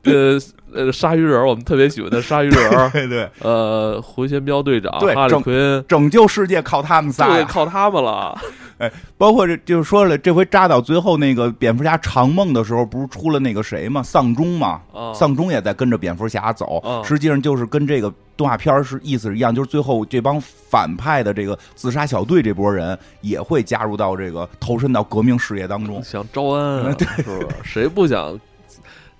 [0.04, 0.40] 呃
[0.74, 3.30] 呃，鲨鱼人，我们特别喜欢的鲨鱼人， 对对。
[3.40, 8.38] 呃，回旋镖队长，哈里奎恩，拯救世界靠他们仨，对，靠他们了。
[8.78, 14.04] 哎，包括这就是说了，这回扎到最后那个蝙蝠侠长梦的时候，不是出了那个谁吗？
[14.04, 14.82] 丧钟吗？
[15.14, 26.84] 丧钟也在跟着蝙蝠侠走，实际上就是跟这个动画片是意思是一样，就是最后这帮反派的这个自杀小队这波人也会加入到这个投身到革命事业当中， 想招安，
[27.18, 27.48] 是不是？
[27.64, 28.38] 谁不想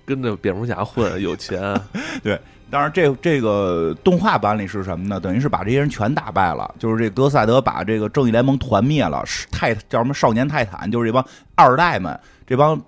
[0.04, 1.20] 跟着蝙蝠侠混？
[1.20, 1.58] 有钱，
[2.22, 2.38] 对。
[2.68, 5.20] 当然，这这个动画版里是什么呢？
[5.20, 11.24] 等于是把这些人全打败了，就是这德赛德把这个正义联盟团灭了，泰叫什么少年泰坦，就是这帮
[11.54, 12.80] 二代们，这帮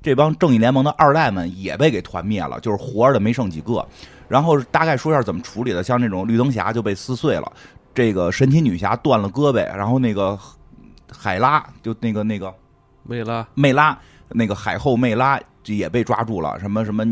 [0.00, 3.86] 这帮正义联盟的二代们也被给团灭了，就是活着的没剩几个。
[4.26, 7.52] 然后大概说一下怎么处理的，像这种绿灯侠就被撕碎了，
[7.94, 10.38] 这个神奇女侠断了胳膊，然后那个
[11.12, 12.52] 海拉就那个那个
[13.02, 13.98] 梅拉，梅拉
[14.30, 17.04] 那个海后梅拉也被抓住了，什么什么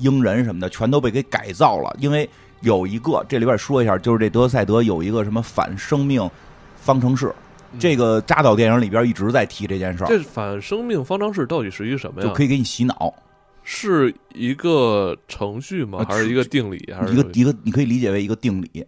[0.00, 1.94] 鹰人什么的，全都被给改造了。
[1.98, 2.28] 因为
[2.60, 6.28] 有一个这里边说一下，就是这德赛德有一个什么反生命
[6.76, 7.32] 方程式，
[7.78, 10.06] 这个扎导电影里边一直在提这件事儿。
[10.08, 12.28] 这反生命方程式到底是一个什么呀？
[12.28, 13.14] 就可以给你洗脑，
[13.62, 16.04] 是一个程序吗？
[16.08, 16.92] 还是一个定理？
[16.92, 17.54] 还是一个一个？
[17.62, 18.84] 你可以理解为一个定理。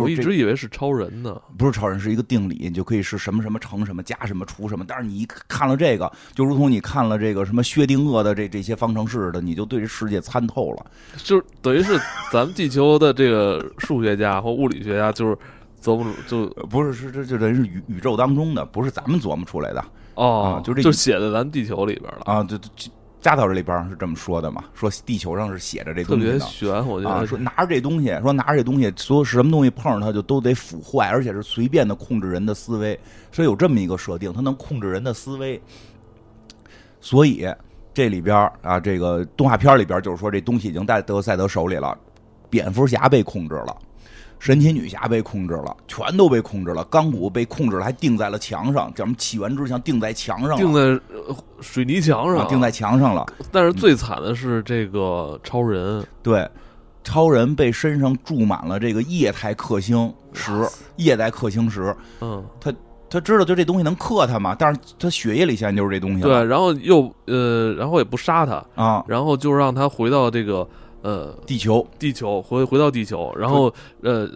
[0.00, 4.84] 我一直以为是超人呢，不是超人，是一个定理，你就可以是什么什么乘什么加什么除什么。
[4.86, 10.86] 但是你一看了这个，就如同你看了这个什么薛定谔的这这些方程式的，你就对这世界参透了。
[11.16, 11.98] 就等于是
[12.32, 15.36] 咱们地球的这个数学家或物理学家，就是
[15.82, 22.90] 琢磨就不是是这就等于是宇宇宙当中的，不是咱们琢磨出来的哦，就这就写在咱地球里边了啊，就就。
[23.24, 24.62] 加到这里边是这么说的嘛？
[24.74, 26.86] 说地球上是写着这东西的，特别悬。
[26.86, 33.00] 我觉得说拿着这东西，说拿着这东西，所有什么东西碰上它就都得腐坏，而且是随便的控制人的思维。
[33.32, 35.58] 所以有这么一个设定，它能控制人的思维。
[37.00, 37.48] 所以
[37.94, 41.96] 这里边啊，这个动画片里边就是说，这东西已经在德赛德手里了，
[42.50, 43.74] 蝙蝠侠被控制了。
[44.44, 46.84] 神奇女侠被控制了，全都被控制了。
[46.84, 51.00] 钢骨被控制了，还钉在了墙上，叫什么起源之墙钉在墙上了，钉在
[51.62, 53.24] 水泥墙上，钉在墙上了。
[53.50, 56.46] 但是最惨的是这个超人，对，
[57.02, 60.52] 超人被身上注满了这个液态克星石，
[60.96, 61.96] 液态克星石。
[62.20, 62.70] 嗯，他
[63.08, 66.20] 他知道就这东西能克他嘛，但是他血液里现在就是这东西。
[66.20, 70.68] 对，然后又呃，然后也不杀他啊，然后就让他回到这个。
[71.04, 74.26] 呃，地球，地球回回到地球，然后呃，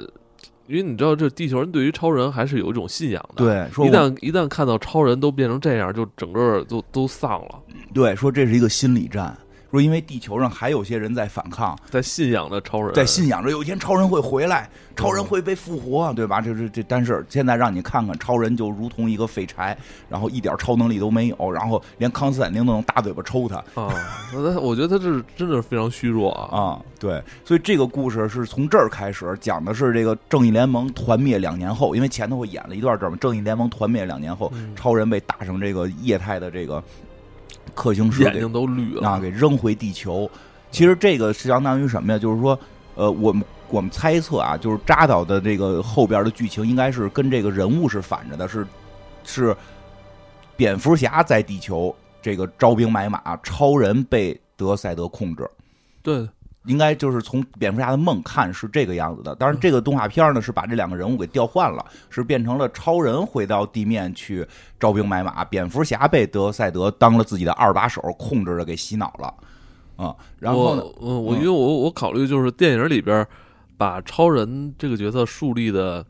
[0.67, 3.43] 因为你知道，这地球人对于超人还是有一种信仰的。
[3.43, 7.59] 对，说一旦一旦看到超人都变成这样，就整个都都丧了。
[7.95, 9.35] 对，说这是一个心理战。
[9.71, 16.41] 说，因为地球上还有些人在反抗，在信仰着超人，在信仰着有一天超人会回来，超人会被复活，对吧？
[16.41, 19.77] 这这这，但是现在让你看看，超人就如同一个废柴，
[20.09, 23.93] 然后一点超能力都没有，然后连康斯坦丁都能大嘴巴抽他啊！
[24.33, 26.59] 那我觉得他这是真的是非常虚弱啊！
[26.59, 36.83] 啊，对，所以这个故事是从这儿开始讲的是这个正义联盟团灭两年后，因为前头会演了一段这儿嘛，正义联盟团灭两年后，超人被打成这个液态的这个。
[37.79, 39.21] 克星石眼睛都绿了啊！
[39.21, 40.29] 给扔回地球。
[40.73, 42.19] 其实这个是相当于什么呀？
[42.19, 42.59] 就是说，
[42.97, 48.67] 呃，我们我们猜测啊，就是扎导的这个后边的剧情应该是跟这个人物是反着的，是
[49.23, 49.57] 是
[50.57, 55.49] 蝙蝠侠在地球这个招兵买马，超人被德赛德控制。
[56.03, 56.29] 对。
[56.67, 64.47] 应该就是从蝙蝠侠的梦看是这个样子的，当然这个动画片呢是把这两个人物给调换了，是变成了超人回到地面去
[64.79, 69.35] 招兵买马，蝙蝠侠被德赛德当了自己的二把手，控制着给洗脑了，
[70.05, 73.27] 啊，然后呢，嗯，我因为我我考虑就是电影里边
[73.79, 76.05] 把超人这个角色树立的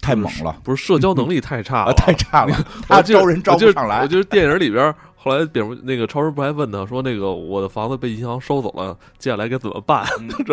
[0.00, 2.56] 太猛了，不是社交 能力太差了，太差了，
[2.88, 4.94] 他招人招不上来，我就是电影里边。
[5.20, 10.06] 后来，蝙蝠那个超人不还问他说：“那个我的房子被银行收走了，接下来该怎么办？”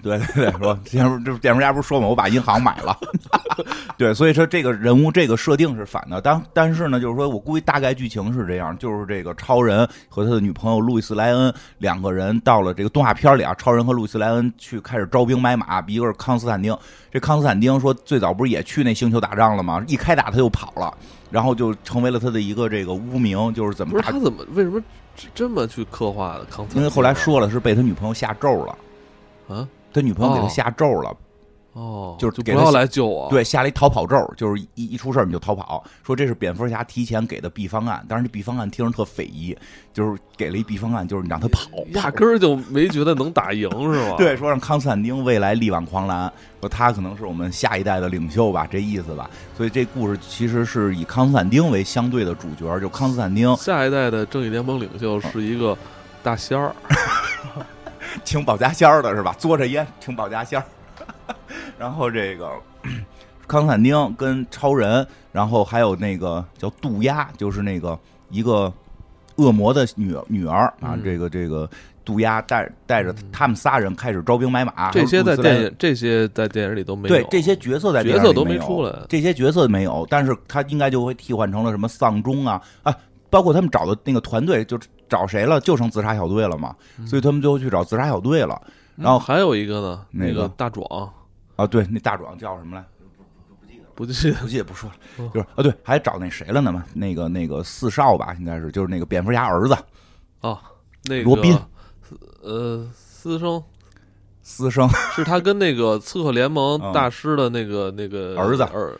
[0.00, 2.96] 对对对，说蝙蝠这蝙蝠侠不是说嘛，我把银行买了。
[3.98, 6.20] 对，所以说这个人物这个设定是反的。
[6.20, 15.84] 但但是呢，就是说我估计大概剧情是这样：就是这个超人和他的女朋友路易斯莱恩两个人到了这个动画片里啊，超人和路易斯莱恩去开始招兵买马。
[15.88, 16.74] 一个是康斯坦丁，
[17.10, 19.84] 这康斯坦丁说最早不是也去那星球打仗了吗？
[19.88, 20.96] 一开打他就跑了。
[21.30, 24.82] 然后就成为了他的一个这个污名，就是怎么不是他怎么为什么
[25.34, 26.44] 这么去刻画的？
[26.44, 28.78] 康因为后来说了是被他女朋友下咒了，
[29.48, 31.16] 啊，他女朋友给他下咒了。
[31.78, 33.28] 哦，就是不要来救我。
[33.30, 35.84] 对，下了一逃跑咒，就是一一出事你就逃跑。
[36.02, 39.56] 说这是蝙蝠侠提前给的 B 方案，但是这 B 方案听着特匪夷，
[39.92, 44.16] 就是给了一 B 方案，就是你让他跑，压根儿就没觉得能打赢， 是吧？
[44.18, 49.30] 对，说让康斯坦丁未来力挽狂澜，说他可能是我们下一代的领袖吧，这意思吧。
[49.56, 55.78] 所以这故事其实是以康斯坦丁为相对的主角，就康斯坦丁下一代的正义联盟领袖是一个
[56.24, 56.74] 大仙儿，
[58.24, 59.32] 请保家仙儿的是吧？
[59.38, 60.64] 嘬着烟请保家仙儿。
[61.78, 62.50] 然后这个
[63.46, 67.98] 康斯坦丁跟超人，然后还有那个叫杜鸦，就是那个
[68.30, 68.72] 一个
[69.36, 70.98] 恶魔的女女儿啊。
[71.02, 71.68] 这个这个
[72.04, 74.90] 杜鸦带带着他们仨人开始招兵买马。
[74.90, 77.14] 这些在电影这些在电影里都没有。
[77.14, 82.94] 对这些角色在电角色都没出来，这些角色没有，但是他应该就会替换成了什么丧钟啊啊，
[83.30, 86.74] 包括他们找的那个团队就找谁了，就剩自杀小队了嘛。
[87.06, 88.60] 所以他们最后去找自杀小队了。
[88.96, 90.84] 然后还有一个呢，那个大壮。
[91.58, 92.84] 啊，对，那大壮叫什么来？
[93.56, 94.96] 不记得，不记得，不记得，不说了。
[95.34, 96.84] 就是啊，对，还找那谁了呢嘛？
[96.94, 99.76] 那个那个四少吧，应该是，就是那个蝙蝠侠儿子。
[100.40, 100.56] 哦，
[101.02, 101.58] 那个罗宾，
[102.42, 103.60] 呃，私生，
[104.40, 108.96] 私生 是他跟那个刺客联盟大师的那个那个儿子儿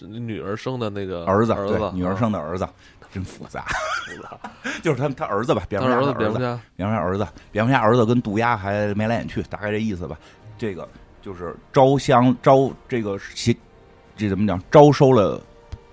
[0.00, 2.66] 女儿生的那个儿子，儿子，女儿生的儿子。
[3.10, 3.64] 真复杂，
[4.84, 10.14] 就是他他儿子吧，蝙蝠侠儿子，蝙蝠侠，蝙蝠侠儿子，蝙蝠侠儿子跟渡鸦还眉来眼去，大概这意思吧。
[10.58, 10.86] 这个
[11.28, 13.54] 就是招香招这个协，
[14.16, 14.58] 这怎么讲？
[14.70, 15.38] 招收了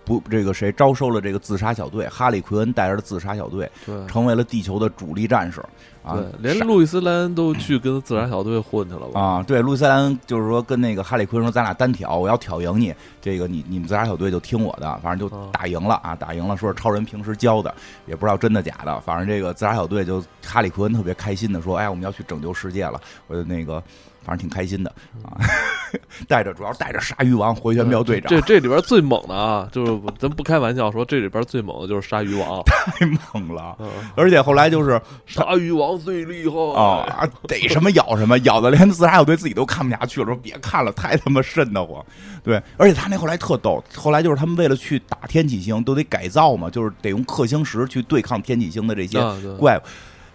[0.06, 5.60] 不这个谁招收了这个自杀小队，哈里奎恩带着的自杀小队，对成为了地球的主力战士
[6.06, 9.20] 啊对，，连路易斯莱恩都去跟自杀小队混去了吧？
[9.20, 17.76] 啊，对，路易斯兰就是说跟那个哈里奎恩说，咱俩单挑，我要挑赢你，这个你你们自杀小队就听我的，反正就嗯打赢了啊，打赢了，说是超人平时教的，
[18.06, 23.84] 也不知道真的假的，反正这个自杀小队就哈里奎恩特别开心的说，哎，我们要去拯救世界了，我就那个
[24.26, 24.92] 反正挺开心的
[25.24, 25.38] 啊，
[26.28, 32.62] 带着主要带着鲨鱼王回旋镖队长，这这里边最猛的啊，就是咱不开玩笑说，这里边最猛的就是鲨鱼王。
[32.86, 42.04] 太猛了，嗯而且后来就是鲨鱼王最厉害哦啊，逮什么咬什么，咬的连自杀小队自己都看不下去了，说别看了，太他妈瘆得慌。
[42.44, 49.20] 对，而且他那后来特逗，后来就是他们为了去打天启星，都得改造嘛，就是得用氪星石去对抗天启星的这些
[49.58, 49.82] 怪物。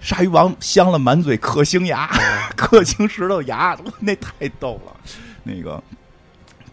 [0.00, 2.08] 鲨鱼王镶了满嘴克星牙，
[2.56, 4.96] 克星石头牙， 那太逗了。
[5.42, 5.82] 那个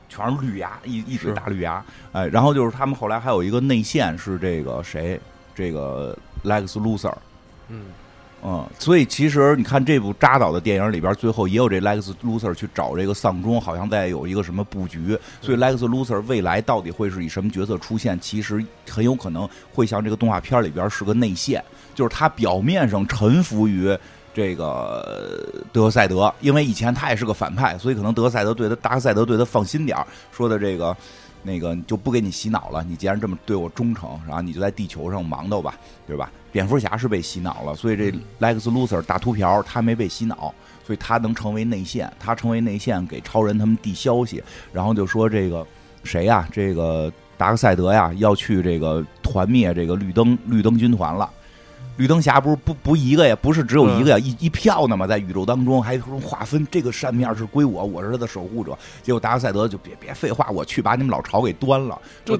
[0.07, 1.84] 全是绿牙，一一直大绿牙。
[2.13, 5.19] 哎，然后就是他们后来还有一个内线是这个谁，
[5.53, 7.13] 这个 Lex Luthor。
[7.67, 7.86] 嗯，
[8.43, 15.19] 嗯，所以其实你看这部扎导的电影里边，最后也有这 Lex Luthor 去找这个丧钟，好像在有一个什么布局。
[15.41, 21.63] 所以 Lex Luthor 未来到底会是以什么角色出现，其实很有可能会像这个动画片里边是个内线，
[21.98, 23.98] 就是他表面上臣服于。
[24.34, 30.95] 这个德克赛德，因为以前他也是个反派，所以可能德克赛德对他达克赛德对他放心点儿说的这个
[31.41, 32.86] 那个就不给你洗脑了。
[32.88, 35.74] 你既然这么对我忠诚，然后你就在地球上忙叨吧，
[36.06, 36.32] 对吧？
[36.52, 40.54] 蝙蝠侠是被洗脑了，所以这 Lex Luthor 大秃瓢他没被洗脑，
[40.86, 45.66] 所以他能成为内线，他成为内线给超人他们递消息，然后就说这个
[46.04, 51.28] 谁呀、这个达克赛德呀要去这个团灭这个绿灯绿灯军团了。
[51.98, 58.78] 绿灯侠不是不不一个呀，不是只有一个呀，一一票呢嘛，在宇宙当中还说划分这个扇面是归我，我是他的守护者。
[59.04, 62.00] 结果达克赛德就别别废话，我去把你们老巢给端了。
[62.24, 62.39] 就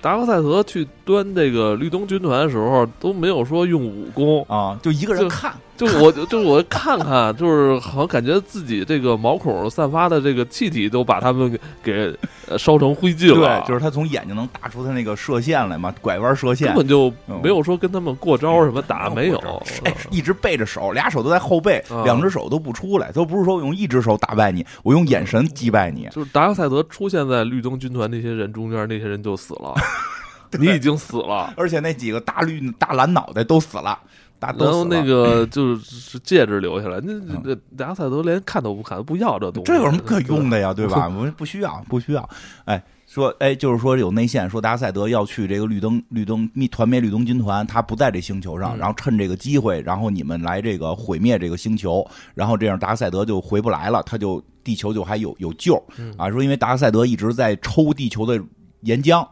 [0.00, 19.38] 达克赛德去端这个绿灯军团的时候，都没有说用武功，啊，就一个人看，就我就我看看，就是好像感觉自己这个毛孔散发的这个气体都把他们给给烧成灰烬了，对，就是他从眼睛能打出他那个射线来嘛，拐弯射线根，本就没有说跟他们过招什么打，没有。
[19.84, 26.08] 哎，一直背着手，俩手都在后背，啊两只手都不出来，都不是说我用一只手打败你，我用眼神击败你。
[26.10, 29.74] 就是达克赛德出现在绿灯军团那些人中间，那些人就死了，
[30.58, 31.54] 你已经死了。
[31.56, 33.96] 而且那几个大绿大蓝脑袋都死了，
[34.40, 34.84] 然后。
[34.84, 37.12] 那个 就是戒指留下来，那
[37.44, 39.70] 那达克赛德连看都不看，不要这东西。
[39.70, 40.72] 这有什么可用的呀？
[40.74, 41.04] 对吧？
[41.08, 42.28] 我们不需要，不需要。
[42.64, 56.30] 哎，说哎，就是说有内线，说达克赛德要去这个绿灯绿灯灭团灭绿灯军团，他不在这星球上，嗯然后趁这个机会，然后你们来这个毁灭这个星球，然后这样达克赛德就回不来了，他就地球就还有有救嗯啊。
[56.30, 58.42] 说因为达克赛德一直在抽地球的
[58.82, 59.26] 岩浆。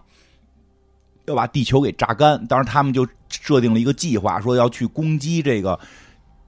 [1.26, 5.78] 要把地球给榨干，当时他们就设定了一个计划，说要去攻击这个，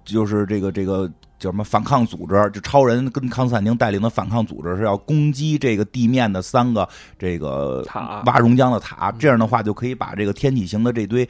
[0.04, 1.08] 就是这个这个
[1.38, 11.28] 叫什么反抗组织，就超人跟康斯坦丁带领的反抗组织是要攻击这个地面的三个这个塔挖熔浆的塔，这样的话就可以把这个天体型的这堆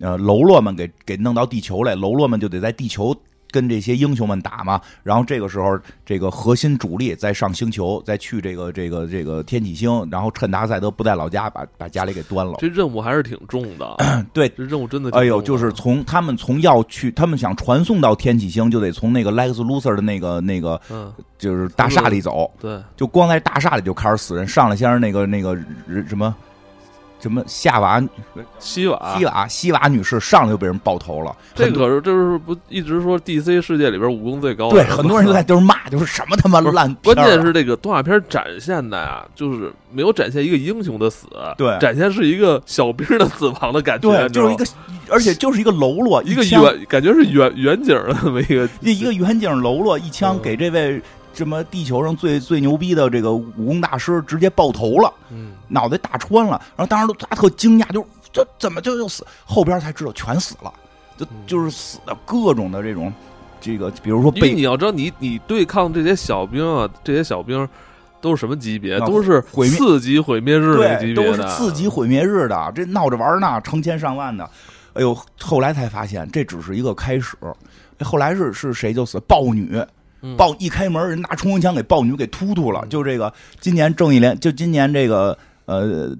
[0.00, 3.16] 呃喽啰们给给弄到地球来，喽啰们就得在地球。
[3.50, 12.54] 跟这些英雄们打嘛，然后这个时候，这个核心主力再上星球，再去这个这个这个天启星，然后趁达克赛德不在老家，把把家里给端了。
[12.58, 13.96] 这任务还是挺重的。
[14.32, 15.10] 对，这任务真的。
[15.10, 24.46] 哎呦，就是从他们从要去，他们想传送到天启星，就得从那个 Lex Luthor 的那个那个嗯，就是大厦里走，对，就光在大厦里就开始死人。
[24.46, 25.54] 上来先是那个那个
[25.86, 26.34] 人什么
[27.20, 28.02] 什么夏娃
[28.58, 29.16] 西瓦。
[29.16, 41.78] 西瓦西瓦女士上来就被人爆头了，这可是这是不一直说 DC 世界里边武功最高的对很多人都在就是骂，就是什么他妈烂啊，关键是这个动画片展现的呀，就是没有展现一个英雄的死，对。
[41.78, 44.64] 展现是一个小兵的死亡的感觉，对，就是一个，
[45.10, 50.40] 而且就是一个喽啰，一个远，感觉是远远景的那么一个，一一个远景喽啰一枪嗯。
[50.42, 51.00] 给这位
[51.32, 55.12] 什么地球上最最牛逼的这个武功大师直接爆头了。
[55.30, 59.24] 嗯，脑袋打穿了，然后当时都大家特惊讶，就是这怎么就就死？
[59.44, 60.72] 后边才知道全死了，
[61.16, 63.12] 就嗯就是死的各种的这种，
[63.60, 67.68] 这个比如说被你要知道，你你对抗这些小兵啊，这些小兵
[68.20, 68.98] 都是什么级别？
[68.98, 74.48] 啊都是毁灭四级毁灭日的级别的，是四级毁灭日的，这闹着玩呢，成千上万的。
[74.94, 77.36] 哎呦，后来才发现这只是一个开始，
[77.98, 79.20] 哎后来是是谁就死？
[79.20, 79.80] 豹女。
[80.22, 82.86] 嗯豹一开门，人拿冲锋枪给豹女给突突了。
[82.88, 86.16] 就这个，今年正义联，就今年这个呃，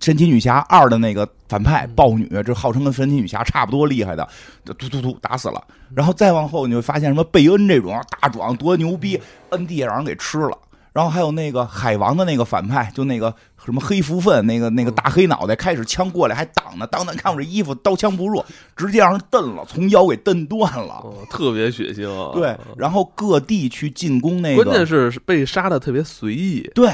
[0.00, 4.28] 神奇女侠二的那个反派豹女，这号称跟神奇女侠差不多厉害的，
[4.64, 5.62] 突突突打死了。
[5.94, 10.58] 然后再往后，你会发现什么贝恩这种大壮多牛逼，摁地也让人给吃了。
[10.94, 13.34] 然后还有那个海王的那个反派，就那个
[13.64, 18.42] 什么黑福分，那个那个大黑脑袋，开始枪过来还挡呢，当当看我这衣服刀枪不入，
[18.76, 22.08] 直接让人蹬了，从腰给蹬断了，特别血腥。
[22.08, 22.30] 啊。
[22.32, 26.70] 对，然后各地去进攻那个，关键是被杀的特别随意。
[26.74, 26.88] 对。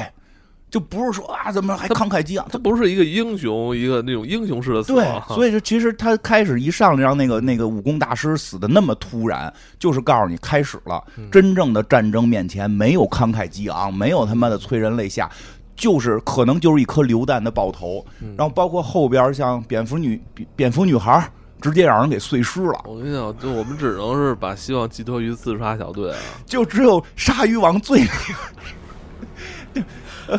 [0.71, 2.47] 就不是说啊，怎么还慷慨激昂？
[2.49, 4.93] 他不是一个英雄，一个那种英雄式的死。
[4.93, 15.29] 对，所以就其实他开始一上来让那个那个武功大师死的那么突然，就是告诉你开始了真正的战争面前没有慷慨激昂，没有他妈的催人泪下，
[15.75, 18.05] 就是可能就是一颗榴弹的爆头。
[18.37, 20.21] 然后包括后边像蝙蝠女
[20.55, 22.81] 蝙蝠女孩，直接让人给碎尸了。
[22.85, 28.07] 我跟你讲，就我们只能是把希望寄托于自杀小队啊，就只有鲨鱼王最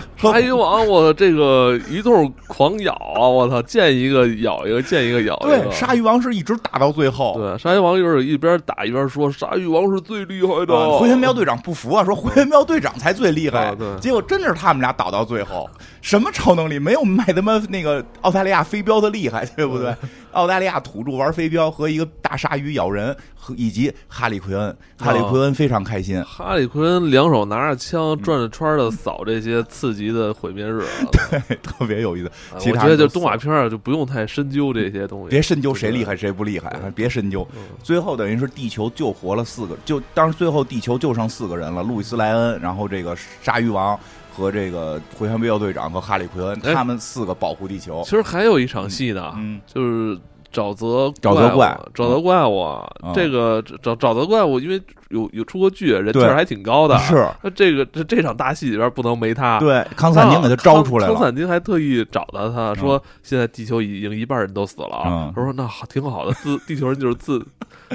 [0.16, 3.28] 鲨鱼王，我这个一通狂咬啊！
[3.28, 5.58] 我操，见一个咬一个，见一个咬一个。
[5.58, 7.34] 对，鲨鱼王是一直打到最后。
[7.36, 15.68] 对，鲨鱼王就是一边打一边说：“鲨鱼王是最厉害的。”回旋镖队长不服啊，说：“回旋镖队长才最厉害。”对，结果真的是他们俩打到最后，
[16.02, 19.94] 什么超能力没有卖他妈那个澳大利亚飞镖的厉害， 对不对？
[20.32, 26.22] 澳大利亚土著玩飞镖和一个大鲨鱼咬人，和以及哈利奎恩，哈利奎恩非常开心。
[26.24, 30.82] 哈利奎恩两手拿着枪转着圈的扫这些刺激的毁灭日，
[31.30, 32.30] 对，特别有意思。
[32.54, 37.46] 我觉得就动画片就不用太深究这些东西，别深究谁厉害谁不厉害，别深究。
[37.82, 43.98] 最后等于是地球救活了四个，就当时最后地球就剩四个人了：路易斯莱恩，然后这个鲨鱼王
[44.34, 48.02] 和这个回旋镖队长和哈利奎恩，他们四个保护地球。
[48.04, 49.34] 其实还有一场戏呢，
[49.66, 50.18] 就是。
[50.52, 52.78] 沼泽沼泽怪，沼泽怪物，
[53.14, 54.78] 这个沼沼泽怪物，因为
[55.08, 56.98] 有有出过剧，人气还挺高的。
[56.98, 59.58] 是，那这个这这场大戏里边不能没他。
[59.58, 61.14] 对，康斯坦丁给他招出来了。
[61.14, 67.42] 康斯坦丁还特意找到他说：“现在地球已经一半人都死了。”他说：“那好，挺好的，自地球人就是自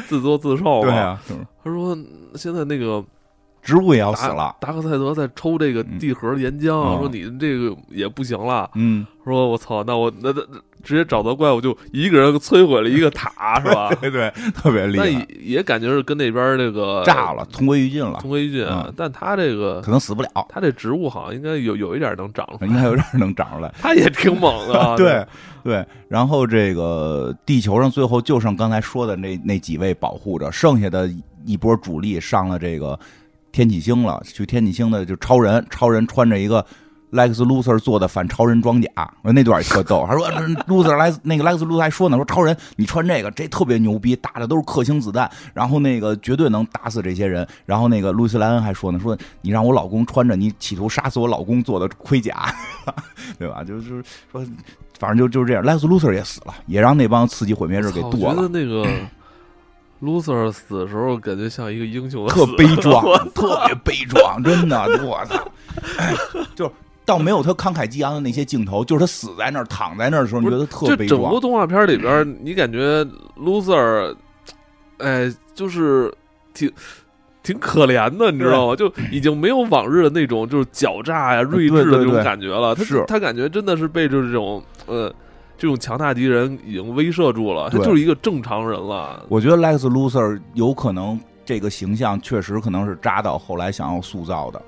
[0.08, 1.22] 自作自受对啊，
[1.64, 1.96] 他说
[2.34, 3.06] ：“现在那个。”
[3.68, 4.56] 植物也要死了。
[4.62, 8.70] 达克赛德在抽这个地核岩浆，说你这个也不行了。
[8.76, 10.42] 嗯，说我操，那我那那
[10.82, 13.94] 直接找到怪物，就一个人摧毁了一个塔，是吧？
[14.00, 15.06] 对对，特别厉害。
[15.06, 18.66] 那也感觉是跟那边这个炸了，同归于尽了，同归于尽。
[18.96, 23.70] 但他这个可能死不了，他这植物好像应该有有一点能长出来，应该有点能长出来。
[23.82, 25.28] 他也挺猛的， 对
[25.62, 25.86] 对。
[26.08, 31.10] 然后这个地球上最后就剩刚才说的那那几位保护着，剩下的
[31.44, 32.98] 一波主力上了这个。
[33.58, 36.64] 天启星了，去天启星的就超人，超人穿着一个
[37.12, 38.88] Lex Luthor 做的反超人装甲，
[39.24, 40.06] 那段也特逗。
[40.08, 40.30] 他说
[40.68, 47.48] Luthor 来那个 Lex Luthor 还说呢，说超人你穿这个这特别牛逼，打的都是克星子弹，然后那个绝对能打死这些人。
[47.66, 52.54] 然后那个路易斯莱恩还说呢，说你让我老公穿着你企图杀死我老公做的盔甲，
[53.40, 53.64] 对吧？
[53.64, 54.46] 就是说，
[55.00, 55.64] 反正就就是这样。
[55.64, 58.48] Lex Luthor 也死了，也让那帮刺激毁灭日给剁了。
[58.48, 58.88] 那个。
[60.02, 65.52] Loser 死的时候，感觉像一个英雄，特悲壮， 特别悲壮，真的，我操！
[66.56, 66.72] 就
[67.04, 71.22] 倒没有他慷慨激昂的那些镜头，就是他死在那儿、躺在那儿的时候，你觉得特悲壮。
[71.22, 73.04] 整部动画片里边，你感觉
[73.40, 74.16] Loser，
[75.00, 76.14] 哎，就是
[76.54, 76.72] 挺
[77.42, 78.76] 挺可怜的，你知道吗？
[78.76, 82.76] 就已经没有往日的那种就是狡诈呀、睿智的那种感觉了。
[82.76, 85.12] 他是他感觉真的是被就是这种呃。
[85.58, 89.26] 这种强大敌人已经威慑住了，他就是一个正常人了。
[89.28, 94.62] 我觉得 Lex Luthor 有可能这个形象确实可能是扎导后来想要塑造的，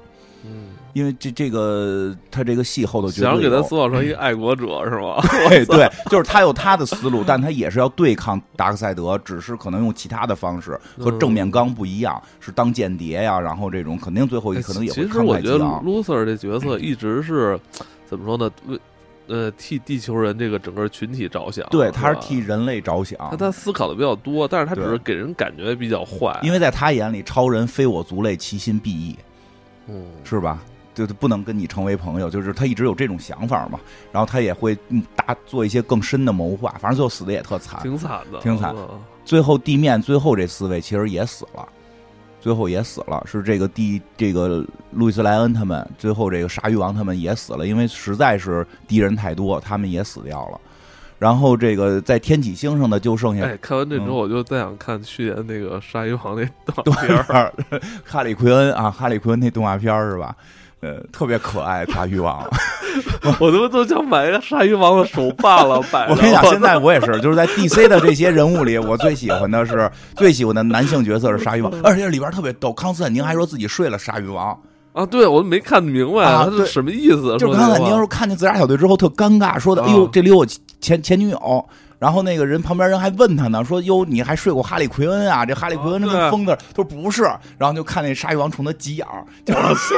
[0.46, 5.22] 嗯，因为这这个他这个戏后头想给他塑造成一个爱国者是吗？
[5.50, 17.60] 对对，就是他有他的思路，但他也是要对抗达克赛德，只是可能用其他的方式和正面刚不一样，是当间谍呀，然后这种肯定最后可能也会其实我觉得 Luthor 这角色一直是
[18.06, 18.50] 怎么说呢？
[18.68, 18.80] 为
[19.30, 23.18] 呃，替地球人这个整个群体着想，对，他是替人类着想。
[23.30, 26.38] 他他思考的比较多，但是他只是给人感觉比较坏。
[26.42, 29.16] 因为在他眼里，超人非我族类，其心必异，
[29.88, 30.60] 嗯，是吧？
[30.96, 33.80] 就不能跟你成为朋友，就是他一直有这种想法嘛。
[34.12, 34.76] 然后他也会
[35.16, 36.76] 大做一些更深的谋划。
[36.80, 38.76] 反正最后死的也特惨，挺惨的，挺惨。
[39.24, 41.70] 最后地面最后这四位其实也死了。
[42.40, 50.60] 最后也死了，是这个第这个路易斯莱恩他们，最后这个鲨鱼王他们也死了，因为实在是敌人太多，他们也死掉了。
[51.18, 56.46] 然后这个在天启星上的就剩下，哎，看完这之后我就再想看去年那个鲨鱼王那
[56.82, 57.54] 动画片儿
[58.06, 60.34] 哈利奎恩啊，哈利奎恩那动画片是吧？
[60.82, 62.42] 呃，特别可爱，鲨鱼王，
[63.40, 65.82] 我他妈都想买一个鲨鱼王的手办了。
[65.92, 66.08] 摆。
[66.08, 72.72] 我跟你讲，现在我也是，就是在 DC 的这些人物里，我最喜欢的是最喜欢的男性角色是鲨鱼王，而且里边特别逗。
[72.72, 74.58] 康斯坦丁还说自己睡了鲨鱼王，
[74.94, 77.36] 啊，对我没看明白他啊对是什么意思。
[77.38, 80.46] 就是康斯坦丁说看见自杀小队之后特尴尬，说的：“哎呦，啊这里有我
[80.80, 81.66] 前前女友。”
[82.00, 85.46] 然后那个人旁边人还问他呢，说：“哟，你还睡过哈利奎恩啊？
[85.46, 86.58] 这哈利奎恩这啊对跟疯子。
[86.70, 87.24] 他说：“不是。”
[87.60, 89.94] 然后就看那鲨鱼王冲他急眼儿，就是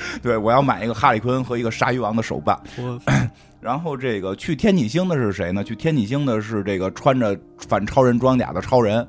[0.22, 2.58] 对我要买一个哈利坤和一个鲨鱼王的手办。
[3.60, 5.64] 然后这个去天启星的是谁呢？
[5.64, 7.36] 去天启星的是这个穿着
[7.66, 9.04] 反超人装甲的超人，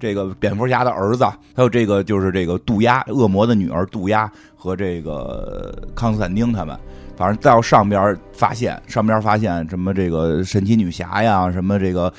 [0.00, 1.24] 这个蝙蝠侠的儿子，
[1.54, 6.76] 还有这个就是这个杜鸦恶魔的女儿杜鸦和这个康斯坦丁他们。
[7.14, 12.12] 反正到上边发现，上边发现什么这个神奇女侠呀，什么这个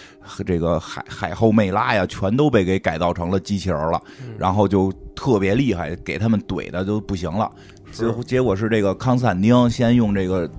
[0.46, 4.02] 这个海海后魅拉呀，全都被给改造成了机器人了，
[4.38, 7.52] 然后就特别厉害，给他们怼的就不行了。
[7.94, 10.50] 是结结果是这个康斯坦丁先用这个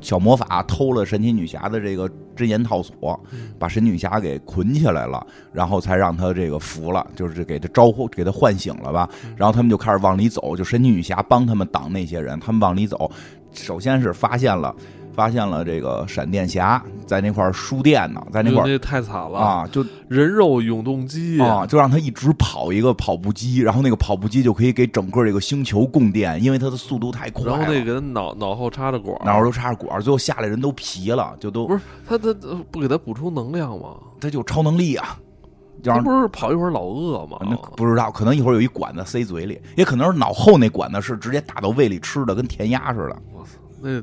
[0.00, 3.18] 小魔法偷了神奇女侠的这个真言套索，
[3.58, 9.08] 把神奇女侠给捆起来了，然后才让她这个服了，就是给她招呼，给她唤醒了吧。
[9.36, 13.10] 然后他们就开始往里走，就神奇女侠帮他们挡那些人，他们往里走，
[13.52, 14.74] 首先是发现了。
[15.16, 19.38] 发现了这个闪电侠在那块儿输电呢，在那块儿那太惨了！
[19.38, 27.46] 啊，就人肉永动机啊，就让他一直跑一个跑步机，然后那个跑步机就可以给整个这个星球供电，因为它的速度太快。
[27.46, 33.96] 然后那个人脑脑后插着管脑后都插着管，最后下来人都皮了，就都不是他他他不给他补充能量吗？
[34.20, 35.18] 他就超能力啊，
[35.82, 37.38] 他让不是跑一会儿老饿吗？
[37.40, 44.02] 那不知道，可能一会儿有一管子塞嘴里，也可能是脑后那管子是直接打到胃里吃的，跟填鸭似的我操，那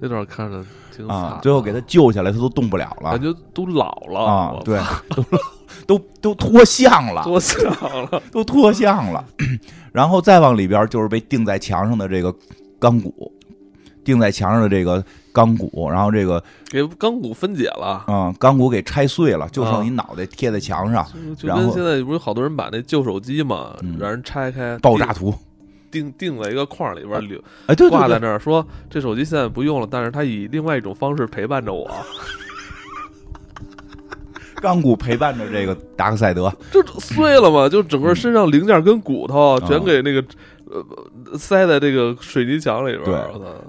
[0.00, 0.64] 那段看着
[0.94, 1.16] 挺惨。
[1.16, 1.38] 啊。
[1.42, 4.80] 最后给他救下来，他都动不了了感觉都老了，啊对，
[5.14, 5.24] 都
[5.86, 7.64] 都都脱相了， 脱相
[8.10, 8.22] 了。
[8.30, 9.24] 都脱相了。
[9.92, 12.34] 然后再往里边就是被钉在墙上的这个
[12.78, 13.32] 钢骨，
[14.04, 25.32] 钉在墙上的这个钢骨，然后这个给钢骨分解了，嗯钢骨给拆碎了，就剩啊一脑袋贴在墙上，就就然后跟现在不是有好多人把那旧手机嘛，嗯让人拆开爆炸图。
[25.94, 27.38] 钉钉在一个框里边留
[27.68, 31.88] 哎，对对挂在对，那儿，说这手机现在不用了，但是它以另外一种方式陪伴着我。
[34.60, 40.24] 钢骨陪伴着这个达克赛德，就碎了嘛，就整个身上零件跟骨头嗯全给那个
[40.70, 43.04] 呃塞在这个水泥墙里边。
[43.04, 43.14] 对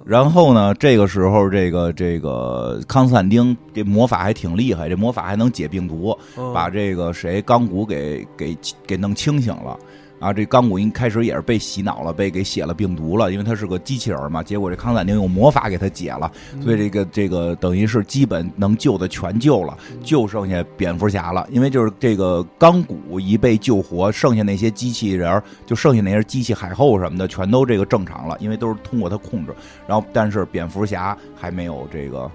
[0.05, 8.57] 然后呢，这个时候这个这个康斯坦丁这魔法还挺厉害，这魔法还能解病毒，嗯把这个谁钢骨给给
[8.87, 9.77] 给弄清醒了。
[10.25, 14.41] 啊，这钢骨一开始也是被洗脑了，被给写了病毒了，因为他是个机器人嘛。
[14.41, 16.31] 结果这康斯坦丁用魔法给他解了，
[16.63, 21.47] 所以这个这个等于是基本能救的全救了，就剩下蝙蝠侠了。
[21.51, 29.53] 因为就是这个钢骨一被救活，剩下那些机器人儿就剩下那些机器海后什么的，全都这个正常了，因为都是通过他控制。
[29.87, 32.31] 然后，但是蝙蝠侠还没有这个，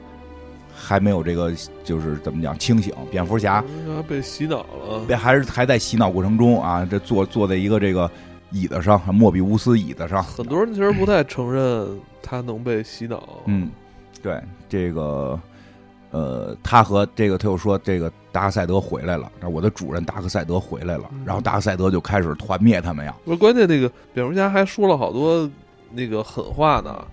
[0.81, 1.53] 还没有这个，
[1.85, 2.95] 就是怎么讲清醒。
[3.11, 5.05] 蝙蝠侠他被洗脑了。
[5.07, 8.11] 被还是还在洗脑过程中啊，这坐坐在一个这个
[8.51, 10.23] 椅子上，莫比乌斯椅子上。
[10.23, 11.87] 很多人其实不太承认
[12.23, 13.23] 他能被洗脑。
[13.45, 13.71] 嗯，
[14.23, 15.39] 对，这个
[16.11, 23.15] 呃，他和这个他又说这个达克赛德回来了，我的主人达克赛德回来了，嗯然后达克赛德就开始团灭他们呀。
[23.25, 25.49] 不是关键，那个蝙蝠侠还说了好多
[25.93, 27.05] 那个狠话呢，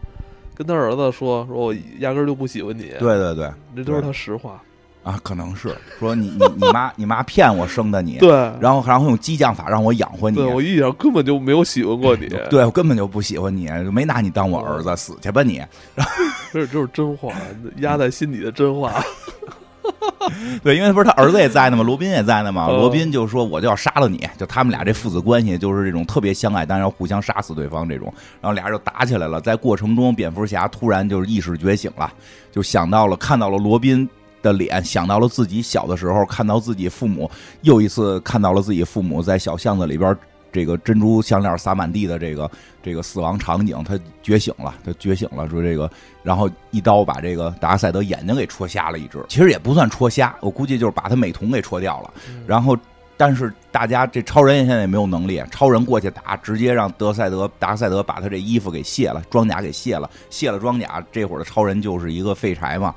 [0.58, 4.62] 跟他儿子说说我压根儿就不喜欢你，对对对这都是他实话。
[5.04, 8.30] 啊，可能是说你你你妈你妈骗我生的你，对，
[8.60, 10.36] 然后然后用激将法让我养活你。
[10.36, 15.64] 对我一点根本就没有喜欢过你， 对我根本就不喜欢你，没拿你当我儿子，死去吧你！
[16.52, 17.32] 这这是真话，
[17.78, 18.92] 压在心底的真话。
[20.64, 21.84] 对，因为不是他儿子也在呢吗？
[21.84, 22.68] 罗宾也在呢嘛。
[22.70, 28.14] 嗯罗宾就说我就要杀了你，就他们俩这父子关系就是这种特别相爱，但是要互相杀死对方这种。
[28.42, 32.12] 然后俩人就打起来了，在过程中，蝙蝠侠突然就是意识觉醒了，
[32.52, 34.08] 就想到了看到了罗宾。
[34.44, 37.30] 的脸想到了自己小的时候，看到自己父母，
[37.64, 40.16] 又一次看到了自己父母在小巷子里边
[40.58, 42.50] 这个珍珠项链撒满地的这个
[42.82, 45.88] 这个死亡场景，他觉醒了，他觉醒了，说这个，
[46.24, 52.12] 然后一刀把这个达克赛德眼睛给戳瞎了一只，其实也不算戳瞎，我估计就是把他美瞳给戳掉了。
[52.48, 52.76] 然后，
[53.16, 62.96] 但是大家这超人现在也没有能力，超人过去打，直接让德赛德达克赛德把他这衣服给卸了，装甲给卸了，卸了装甲，这会儿的超人就是一个废柴嘛。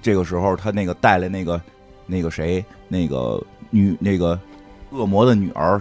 [0.00, 1.60] 这个时候，他那个带来那个
[2.06, 4.38] 那个谁，那个女那个
[4.90, 5.78] 恶魔的女儿，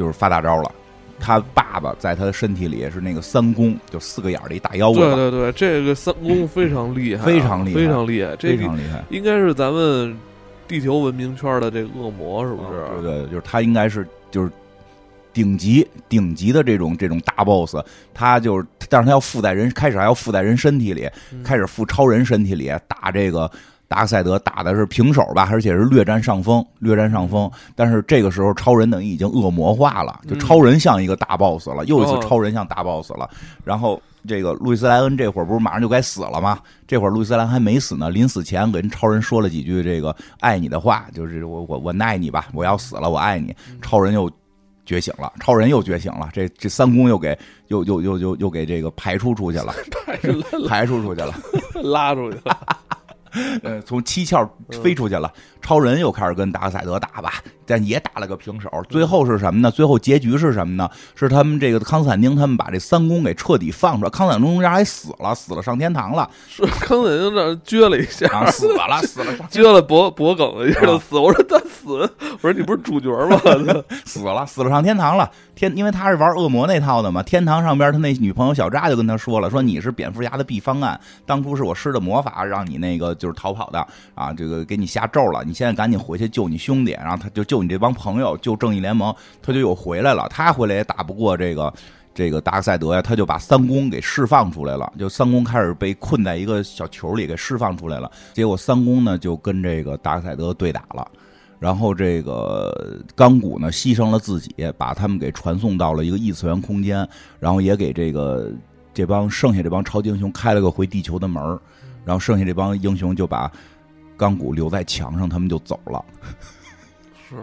[0.00, 0.72] 就是发大招了。
[1.22, 8.34] 他爸爸在他的身体里是那个三公，就四个眼儿的一大妖怪，对对对，这个三公非常厉害啊，非常厉害非常厉害。
[8.36, 9.04] 这非常厉害。
[9.10, 10.16] 应该是咱们
[10.66, 13.02] 地球文明圈的这个恶魔，是不是？
[13.02, 14.50] 对对，就是他应该是就是
[15.34, 17.76] 顶级顶级的这种这种大 boss，
[18.14, 23.50] 他就是，但是他要附在人开始还要附在人身体里，嗯开始附超人身体里打这个
[23.90, 27.50] 达克赛德打的是平手吧，而且是略占上风，略占上风。
[27.74, 33.28] 但是这个时候，超人等于已经恶魔化了，就超人像一个大 boss 了，又一次超人像大 boss 了。
[33.64, 36.60] 然后这个路易斯莱恩这会儿不是马上就该死了吗？
[36.86, 43.52] 这会儿路易斯莱恩还没死呢，临死前跟超人说了几句这个爱你的话，就是我我我爱你吧，我要死了，我爱你。
[43.82, 44.30] 超人又
[44.86, 47.36] 觉醒了，超人又觉醒了，这这三公又给
[47.66, 49.74] 又又又又又给这个排出出去了，
[50.68, 51.34] 排出出去了，
[51.82, 52.56] 拉出去了。
[53.62, 54.48] 呃，从七窍
[54.82, 57.34] 飞出去了，超人又开始跟达克赛德打吧，
[57.66, 58.70] 但也打了个平手。
[58.88, 59.70] 最后是什么呢？
[59.70, 60.88] 最后结局是什么呢？
[61.14, 64.10] 是他们这个康斯坦丁他们把这三公给彻底放出来。
[64.10, 66.28] 康斯坦丁中间还死了，死了上天堂了。
[66.48, 71.16] 是康斯坦丁这撅了一下，死了，死了， 撅了脖脖梗一下就死。
[71.16, 73.38] 我说他死，我说你不是主角吗？
[74.04, 75.30] 死了，死了上天堂了。
[75.54, 77.22] 天，因为他是玩恶魔那套的嘛。
[77.22, 83.14] 天堂上边他那女朋友小扎就跟他说了，说你是蝙蝠侠的 B 方案，当初是我施的魔法让你那个。
[83.20, 90.26] 就是逃跑的啊，这个给你下咒了，你现在赶紧回去救你兄弟，然后他就救你这帮朋友，救正义联盟，他就又回来了。
[90.30, 91.72] 他回来也打不过这个
[92.14, 98.10] 这个达克赛德呀，他就把三公给释放出来了，就三公开始被困在一个小球里，给释放出来了。
[98.32, 101.06] 结果三公呢就跟这个达克赛德对打了，
[101.60, 107.08] 然后这个钢骨呢牺牲了自己，把他们给传送到了一个异次元空间，
[107.38, 108.50] 然后也给这个
[108.92, 111.40] 这帮剩下这帮超级英雄开了个回地球的门
[112.04, 113.52] 然后剩下这帮英雄就把
[114.16, 116.04] 钢骨留在墙上，他们就走了。
[117.28, 117.36] 是，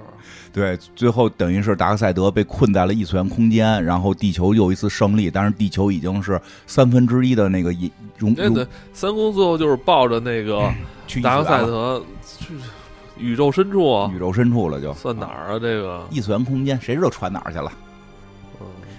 [0.51, 7.73] 对，最后等于是达克赛德被困在了异次元空间，然后地球又一次胜利，但是地球已经是三分之一的那个
[8.17, 8.33] 容。
[8.33, 10.59] 对对，三公最后就是抱着那个
[11.23, 12.03] 达克赛德
[12.39, 12.53] 去
[13.17, 15.59] 宇宙深处啊，宇宙深处了就算哪儿啊？
[15.59, 17.71] 这个异次元空间，谁知道传哪儿去了？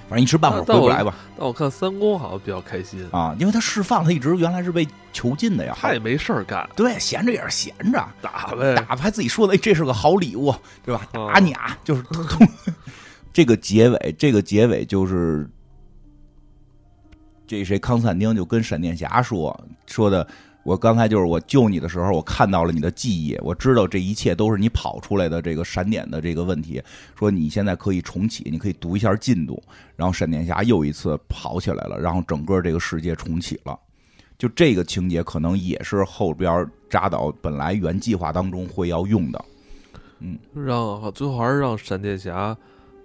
[0.08, 1.14] 反正一时半会儿回不来吧。
[1.36, 5.76] 但我看三公好像比较开心啊，因为他释放，他一直原来是被囚禁的呀。
[5.78, 11.06] 他也没事儿干，对，闲着也是闲着，打呗，打还自己说的，这是个好礼物，对吧？
[11.12, 12.02] 打你啊，就是
[13.34, 15.46] 这个结尾，这个结尾就是
[17.46, 19.54] 这谁康斯坦丁就跟闪电侠说
[19.86, 20.26] 说的。
[20.64, 26.82] 我刚才就是我救你的时候，我看到了你的记忆，我知道这一切都是你跑出来的这个闪点的这个问题。
[27.18, 29.62] 说你现在可以重启，你可以读一下进度。
[29.96, 33.78] 然后闪电侠又一次跑起来了，然后整个这个世界重启了。
[34.36, 39.44] 就这个情节可能也是后边扎导本来原计划当中会要用的。
[40.20, 42.56] 嗯，让最后还是让闪电侠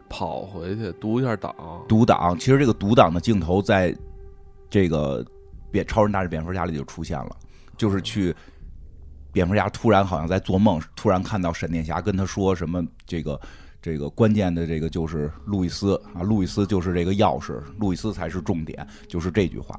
[0.09, 1.55] 跑回去读一下档。
[1.87, 3.95] 读档，其实这个读档的镜头在
[4.69, 5.25] 这个
[5.73, 7.35] 变超人大战蝙蝠侠里就出现了。
[7.75, 8.33] 就是去，
[9.31, 13.41] 蝙蝠侠突然好像在做梦，突然看到闪电侠跟他说什么，这个
[13.81, 19.77] 这个关键的这个就是路易斯啊，路易斯就是这个钥匙，路易斯才是重点，就是这句话。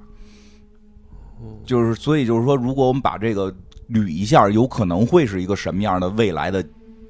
[1.64, 3.54] 就是所以就是说，如果我们把这个
[3.88, 6.64] 捋一下，有可能会是一个什么样的未来的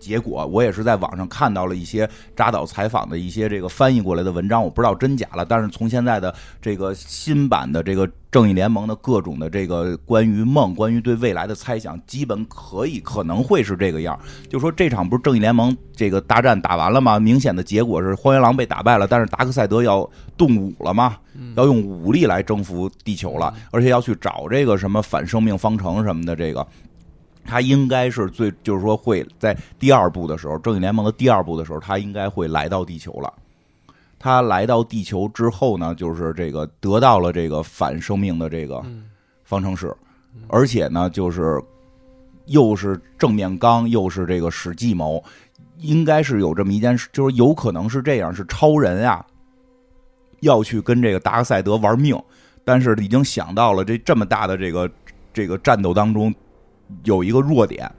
[0.05, 0.47] 结果？
[0.47, 5.45] 我也是在网上看到了一些扎导采访的一些这个翻译过来的文章，我不知道真假了。
[5.45, 8.09] 但是从现在的这个新版的这个。
[8.35, 14.19] 正义联盟的各种的这个关于梦、关于对未来的猜想，基本可以可能会是这个样。
[14.49, 17.17] 就说这场不是正义联盟这个大战打完了吗？
[17.21, 21.17] 明显的结果是荒原狼被打败了，但是达克赛德要动武了吗？
[21.55, 26.35] 要用武力来征服地球了，而且要去找这个什么反生命方程什么的。
[26.35, 26.67] 这个
[27.45, 33.33] 他应该是最，就是说会在第二部的时候，正义联盟的第二部的时候，他应该会来到地球了。
[34.19, 38.83] 他来到地球之后呢，就是这个得到了这个反生命的这个
[39.45, 39.95] 方程式，
[40.49, 41.63] 而且呢，就是
[42.47, 45.23] 又是正面刚，又是这个使计谋，
[45.77, 49.23] 应该是有这么一件事，就是有可能是这样，是超人啊，
[50.41, 52.19] 要去跟这个达克赛德玩命，
[52.65, 54.91] 但是已经想到了这这么大的这个
[55.35, 56.35] 这个战斗当中
[57.05, 57.91] 有一个弱点。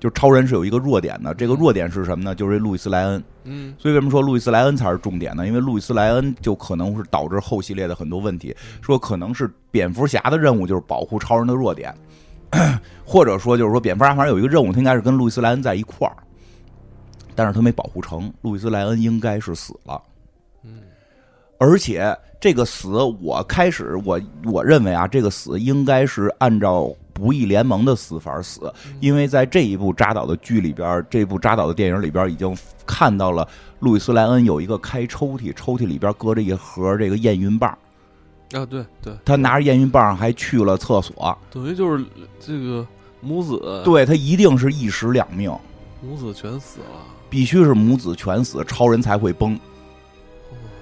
[0.00, 2.34] 就超人是有一个弱点的，这个弱点是什么呢？
[2.34, 3.24] 就是路易斯莱恩。
[3.44, 5.46] 嗯，所以为什么说路易斯莱恩才是重点呢？
[5.46, 8.54] 因为路易斯莱恩就可能是导致后系列的很多问题。
[8.82, 11.94] 说可能是蝙蝠侠的任务就是保护超人的弱点，
[13.02, 16.16] 或者说就是说蝙蝠侠反正有一个任务，他应该是跟路易斯莱恩在一块儿，
[17.34, 20.02] 但是他没保护成，路易斯莱恩应该是死了。
[20.64, 20.80] 嗯，
[21.56, 22.90] 而且这个死，
[23.22, 26.92] 我开始我我认为啊，这个死应该是按照。
[27.14, 32.54] 不义联盟的死法死，因为在这一部扎导的剧里边，这部扎导的电影里边已经
[32.84, 33.48] 看到了
[33.78, 37.70] 路易斯莱恩有一个开抽屉，抽屉里边搁着一盒这个验孕棒。
[38.52, 42.04] 啊，对对，他拿着验孕棒还去了厕所，等于就是
[42.40, 42.86] 这个
[43.20, 45.56] 母子，对他一定是一尸两命，
[46.02, 46.86] 母子全死了，
[47.30, 49.58] 必须是母子全死，超人才会崩，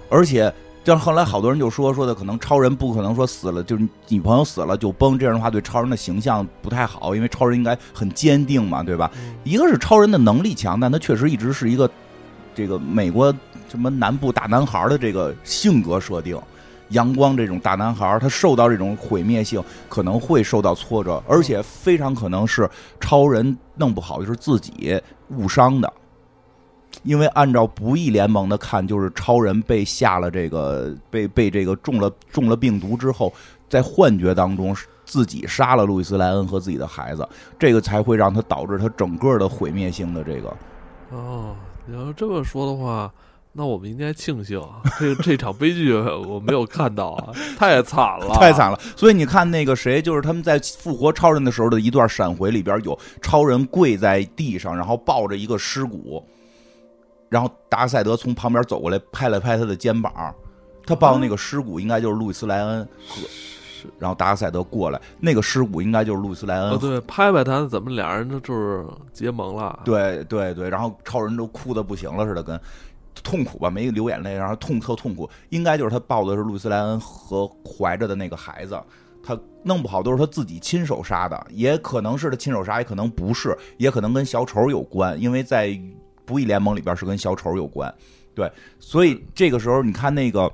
[0.08, 0.52] 而且。
[0.84, 9.08] 这样后来好多人就说说的，可能超人不可能说死了，就是女朋友死了就崩，这样的话对超人的形象不太好，因为超人应该很坚定嘛，对吧？
[9.44, 11.88] 一个是超人的能力强，但他确实一直是一个
[12.52, 13.32] 这个美国
[13.68, 16.36] 什么南部大男孩的这个性格设定，
[16.88, 22.68] 阳光这种大男孩，他受到这种毁灭性可能会受到挫折，而且非常可能是
[22.98, 25.92] 超人弄不好就是自己误伤的。
[27.02, 33.32] 因为按照不义联盟的看，就是超人被下了这个被被这个中了中了病毒之后，
[33.68, 34.74] 在幻觉当中
[35.04, 37.28] 自己杀了路易斯莱恩和自己的孩子，
[37.58, 40.56] 这个才会让他导致他整个的毁灭性的这个。
[41.10, 43.12] 哦，你要这么说的话，
[43.52, 44.62] 那我们应该庆幸
[44.98, 48.78] 这这场悲剧我没有看到啊， 太惨了，太惨了。
[48.96, 56.24] 所以你看那个谁，就是他们在复活超人的时候的一段闪回里边，有超人跪在地上，然后抱着一个尸骨。
[57.32, 60.12] 然后达克赛德从旁边走过来，拍了拍他的肩膀。
[60.84, 62.86] 他抱的那个尸骨应该就是路易斯莱恩。
[63.08, 63.88] 是。
[63.98, 66.72] 然后达克赛德过来，那个尸骨应该就是路易斯莱恩。
[66.72, 69.80] 哦对，拍拍他，怎么俩人就是结盟了？
[69.82, 72.60] 对对对，然后超人都哭的不行了似的，跟
[73.24, 75.26] 痛苦吧，没流眼泪，然后痛特痛苦。
[75.48, 78.78] 应该就是他抱的是路易斯莱恩和怀着的那个孩子。
[79.24, 85.80] 他弄不好都是他自己亲手杀的，也可能是他亲手杀，也可能不是，也可能跟小丑有关，因为在。
[86.32, 87.92] 不义联盟里边是跟小丑有关，
[88.34, 90.50] 对，所以这个时候你看那个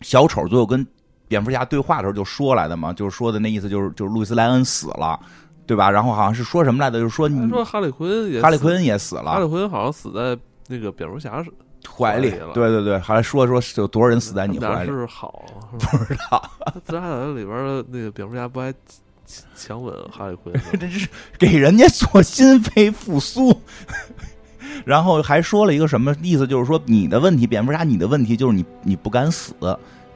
[0.00, 0.84] 小丑最后跟
[1.28, 5.20] 蝙蝠侠对话的时候就说来的嘛，就是说的那意思就是就是路易斯莱恩死了，
[5.66, 5.90] 对吧？
[5.90, 10.38] 然后好像是说什么来的，就是说你说哈利奎恩也哈利奎恩也死了，哈利奎恩好像死在
[10.68, 11.44] 那个蝙蝠侠
[11.86, 12.30] 怀里。
[12.30, 15.44] 了，对对对，还说说有多少人死在你怀里，是好？
[15.78, 16.50] 不知道。
[16.84, 18.72] 自杀小里边的那个蝙蝠侠不还
[19.56, 23.50] 强吻哈利奎恩， 这是给人家做心肺复苏。
[24.84, 26.46] 然后还说了一个什么意思？
[26.46, 29.54] 就是说你的问题，蝙蝠侠，你的问题就是你你不敢死，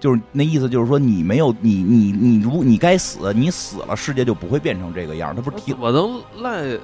[0.01, 5.35] 就是那意思，就是说你没有你你你如你该死，你死了，世界就不会变成这个样。
[5.35, 6.79] 他不是提我能赖。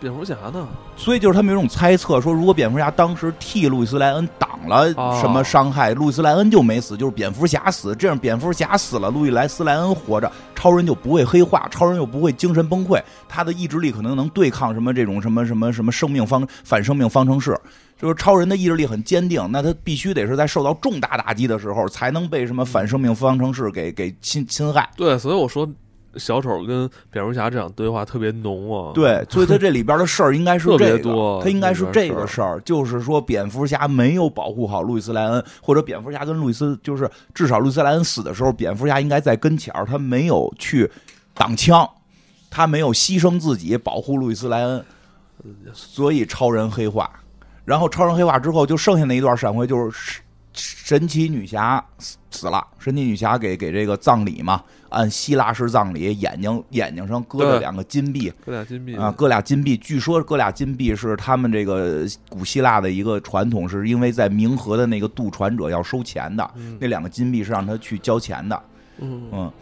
[0.00, 0.66] 蝙蝠侠呢？
[0.96, 7.94] 所以就是他们有种猜测，说如果蝙蝠侠当时替路易斯莱恩挡了什么伤害，路易斯莱恩就没死，就是蝙蝠侠死。
[7.94, 17.58] 这样蝙蝠侠死了，路易莱斯莱恩活着，超人就不会黑化，超人又不会精神崩溃，他的意志力可能能对抗什么这种什么什么什么生命方反生命方程式。
[18.00, 24.88] 就是超人的意志力很坚定，那他必须得是在受到重大打击的时候，才能被什么反生命方程式给给侵侵害。
[24.96, 25.68] 对，所以我说。
[26.18, 28.92] 小丑跟蝙蝠侠这场对话特别浓啊！
[28.92, 40.90] 对，所以他这里边的事儿应该是特别多，他应该是这个事儿，就是说蝙蝠侠没有保护好路易斯莱恩，或者蝙蝠侠跟路易斯，就是至少路易斯莱恩死的时候，蝙蝠侠应该在跟前儿，他没有去
[41.34, 41.88] 挡枪，
[42.50, 44.84] 他没有牺牲自己保护路易斯莱恩，
[45.72, 47.10] 所以超人黑化，
[47.64, 50.20] 然后超人黑化之后，就剩下那一段闪回就是。
[50.60, 51.84] 神奇女侠
[52.30, 54.60] 死了，神奇女侠给给这个葬礼嘛，
[54.90, 59.76] 按希腊式葬礼，眼睛眼睛上搁着两个金币，搁俩金币啊，搁俩金币。
[59.76, 68.62] 据说搁俩金币是他们这个古希腊的一个传统，是因为在冥河的那个渡船者要收钱的，那两个金币是让他去交钱的。
[68.98, 69.52] 嗯嗯，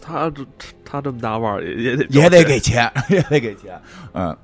[0.00, 0.46] 他这
[0.84, 3.80] 他这么大腕也也得也得给钱， 也得给钱。
[4.12, 4.36] 嗯，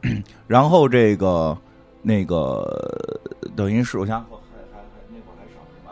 [0.46, 1.56] 然后这个
[2.02, 3.20] 那个
[3.54, 4.24] 等于是我想。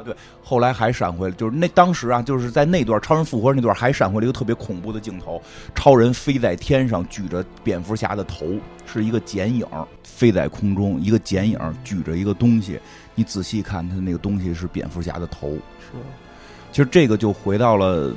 [0.05, 5.43] 对，后来还闪回了，就是那当时啊，就是在那段超人复活那段，还闪回了一个特别恐怖的镜头，
[5.75, 8.47] 超人飞在天上，举着蝙蝠侠的头，
[8.87, 9.67] 是一个剪影，
[10.03, 12.79] 飞在空中，一个剪影举着一个东西，
[13.15, 15.51] 你仔细看，他那个东西是蝙蝠侠的头。
[15.51, 15.97] 是，
[16.73, 18.13] 其实这个就回到了。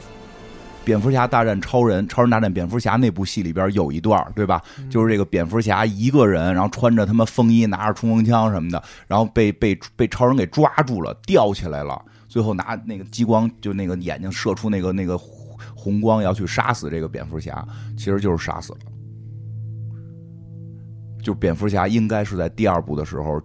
[0.83, 4.61] 蝙蝠侠大战超人，超人大战蝙蝠侠那部戏里边有一段，对吧？
[4.89, 15.17] 就是这个蝙蝠侠一个人，然后穿着他妈风衣，拿着冲锋枪什么的，然后被被被超人给抓住了，吊起来了，最后拿那个激光，就那个眼睛射出那个那个
[15.75, 17.65] 红光，要去杀死这个蝙蝠侠，
[17.95, 18.79] 其实就是杀死了。
[21.21, 23.39] 就蝙蝠侠应该是在第二部的时候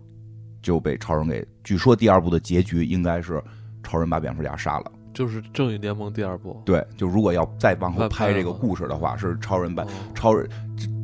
[0.62, 3.42] 就被超人给，据说第二部的结局应该是
[3.82, 4.92] 超人把蝙蝠侠杀了。
[5.16, 10.46] 就是正义联盟第二部，对，就如果要再往后拍这个故事的话，是超人版超人，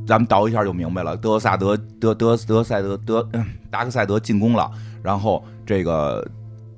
[0.06, 1.16] 咱们倒一下就明白了。
[1.16, 3.26] 德萨德德德德赛德德
[3.70, 4.70] 达克赛德进攻了，
[5.02, 6.22] 然后这个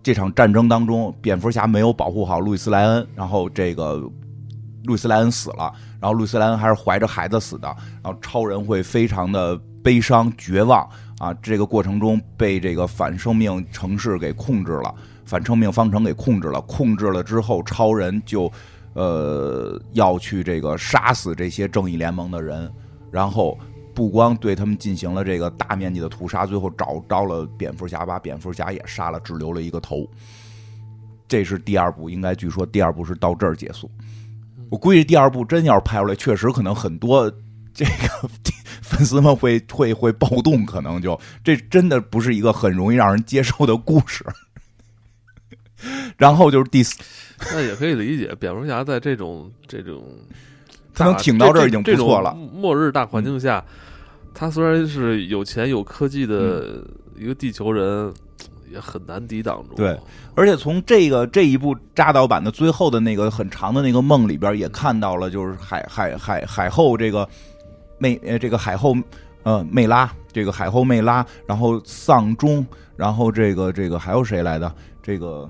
[0.00, 3.94] 这场战争当中，蝙蝠侠没有保护好路易斯莱恩，然后这个
[4.84, 7.66] 路易斯莱恩死了，然后路易斯莱恩还是怀着孩子死的，
[8.00, 14.94] 然后超人会非常的悲伤绝望啊，这个过程中被这个反生命城市给控制了。
[15.24, 18.50] 反生命方程给控制了，控制了之后，超人就，
[18.92, 22.70] 呃，要去这个杀死这些正义联盟的人，
[23.10, 23.58] 然后
[23.94, 30.06] 不光对他们进行了这个大面积的屠杀，最后找着了蝙蝠侠，把蝙蝠侠也杀了，只留了一个头。
[31.26, 33.90] 这是第二部，应该据说第二部是到这儿结束。
[34.70, 37.30] 我估计第二部真要是拍出来，确实可能很多
[37.72, 38.28] 这个
[38.82, 44.24] 粉丝们会会会暴动，可能就这真的不是一个很容易让人接受的故事。
[46.16, 46.98] 然后就是第四，
[47.52, 50.04] 那也可以理解，蝙蝠侠在这种这种
[50.94, 52.34] 他能挺到这儿已经不错了。
[52.52, 53.64] 末日大环境下，
[54.32, 56.84] 他虽然是有钱有科技的
[57.16, 58.12] 一个地球人。
[58.72, 59.76] 也很难抵挡住。
[59.76, 59.96] 对，
[60.34, 67.28] 而且从这个这一部扎导版的最后的那个很长的那个梦里边，也看到了，就是海海海海后这个
[67.98, 68.96] 魅呃这个海后
[69.44, 72.66] 呃魅拉这个海后魅拉，然后丧钟，
[72.96, 74.74] 然后这个这个还有谁来的？
[75.00, 75.48] 这个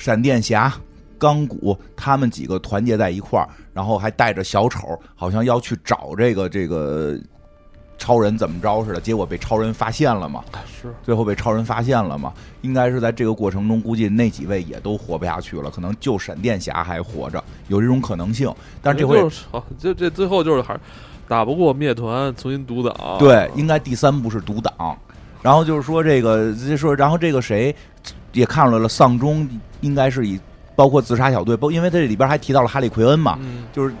[0.00, 0.72] 闪电侠、
[1.18, 7.18] 钢骨他们几个团结在一块儿，然后还带着小丑，好像要去找这个这个。
[8.02, 10.42] 超人怎么着似的，结果被超人发现了嘛？
[10.64, 12.32] 是，最后被超人发现了嘛？
[12.62, 18.50] 应该是在这个过程中，估计那几位也都活不下去了，可能就闪电侠还活着，有这种可能性。
[18.80, 20.74] 但是这回，好，这这最后就是还
[21.28, 23.18] 打不过灭团，重新独挡。
[23.18, 24.98] 对，应该第三部是独挡。
[25.42, 27.74] 然后就是说这个，就说然后这个谁
[28.32, 29.48] 也看出来了，丧钟
[29.80, 30.38] 应该是以
[30.74, 33.38] 包括自杀小队，包，因为这里边还提到了哈利奎恩嘛，
[33.72, 33.94] 就是。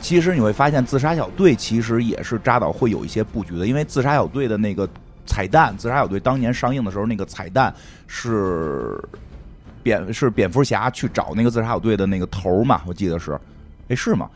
[0.00, 4.88] 其实你会发现，自杀小队其实也是扎导会有一些布局的，因为自杀小队的那个
[5.26, 7.74] 彩蛋，自杀小队当年上映的时候那个彩蛋
[8.06, 8.96] 是
[9.82, 13.36] 蝙是蝙蝠侠去找那个自杀小队的那个头嘛，我记得是，
[13.88, 14.30] 哎是吗？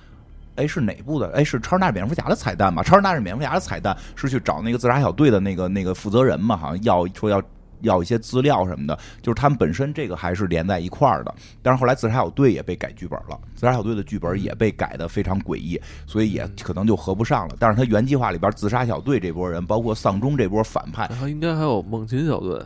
[0.57, 1.30] 哎是哪部的？
[1.34, 2.82] 哎是超人大战蝙蝠侠的彩蛋吧？
[2.82, 6.57] 超人大战蝙蝠侠的彩蛋是去找那个自杀小队的那个那个负责人嘛？
[6.57, 7.42] 好像要说要。
[7.83, 11.35] 要一些资料什么的，就是他们本身这个还是连在一块儿的。
[11.62, 17.57] 但是后来自杀小队也被改剧本了，自杀小队的剧本也被改的非常诡异，所以也可能就合不上了。
[17.59, 22.61] 但是他原计划里边，自杀小队这波人，包括丧钟这波反派，然后应该还有猛禽小队。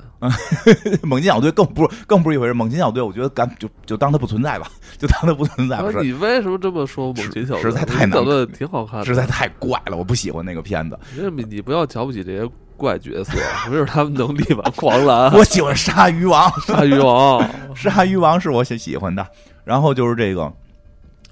[1.02, 2.52] 猛禽小队更不更不是一回事。
[2.54, 5.80] 猛禽小队，我觉得干就就当它不存在吧， 就当它不存在。
[6.02, 7.12] 你为什么这么说？
[7.12, 10.98] 猛禽小队实在太难了，挺好看，实在太怪了，我不喜欢那个片子。
[11.34, 12.48] 你你不要瞧不起这些。
[12.76, 13.32] 怪角色，
[13.68, 14.70] 没准他们能力吧？
[14.76, 19.26] 狂澜， 我喜欢鲨鱼王， 鲨鱼王，鲨鱼王是我喜喜欢的。
[19.64, 20.52] 然后就是这个，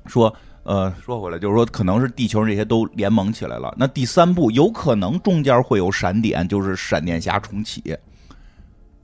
[0.07, 0.35] 说
[0.65, 3.73] 呃，说回来就是说，可能是地球这些都联盟起来了。
[3.77, 7.95] 那第三部有可能中间会有闪点，就是闪电侠重启，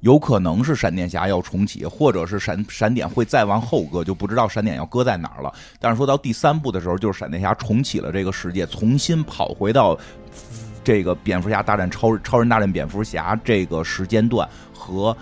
[0.01, 5.53] 有可能是闪电侠要重启，或者是闪闪点会再往后搁，就不知道闪点要搁在哪儿了。
[5.79, 9.97] 但是说到第三部的时候，就是闪电侠重启了这个世界，重新跑回到。
[10.83, 15.17] 这个蝙蝠侠大战超超人大战蝙蝠侠这个时间段和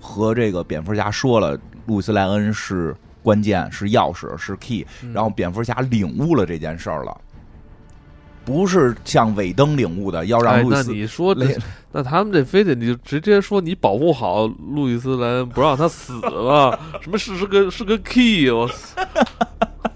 [0.00, 7.20] 和这个蝙蝠侠说了，路易斯莱恩是关键，是钥匙，是 key，然后蝙蝠侠领悟了这件事儿了，
[8.44, 10.88] 不是像尾灯领悟的，要让路易斯。
[10.88, 11.58] 那你说这，
[11.92, 16.78] 那他们这非得你就直接说你保护好路易斯莱恩，不让他死了？
[17.02, 18.48] 什么是是个是个 key？
[18.50, 18.70] 我。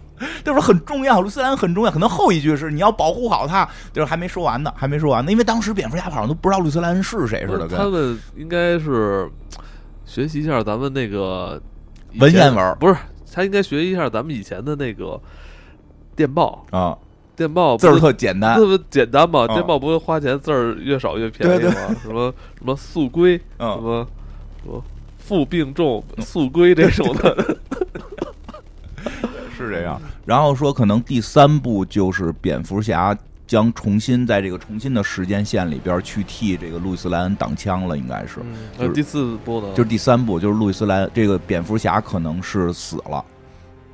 [0.45, 1.91] 这不是很重要，卢斯兰很重要。
[1.91, 5.33] 可能后一句是你要保护好他，就是还没说完呢，还没说完呢。
[5.33, 7.69] 因为当时蝙蝠侠好像都不知道路斯兰是谁似的。
[7.69, 9.29] 他们应该是
[10.05, 11.61] 学习一下咱们那个
[12.19, 12.97] 文言文，不是
[13.33, 15.21] 他应该学习一下咱们以前的那个
[16.15, 16.97] 电报啊，
[17.35, 19.49] 电报字儿特简单，特别简单嘛。
[19.49, 21.75] 电报不是花钱，字儿越少越便宜吗？
[22.01, 24.07] 什么什么速归，什么
[24.63, 24.85] 什么
[25.19, 27.57] 负病重速归这种的。
[29.65, 38.41] 是这样，然后说可能第三部就是蝙蝠侠将重新在这个重新的时间线里边去替这个路易斯莱恩挡枪了，应该是。
[38.79, 43.23] 就是第四部的，就是第三部，就是路易斯莱这个蝙蝠侠可能是死了，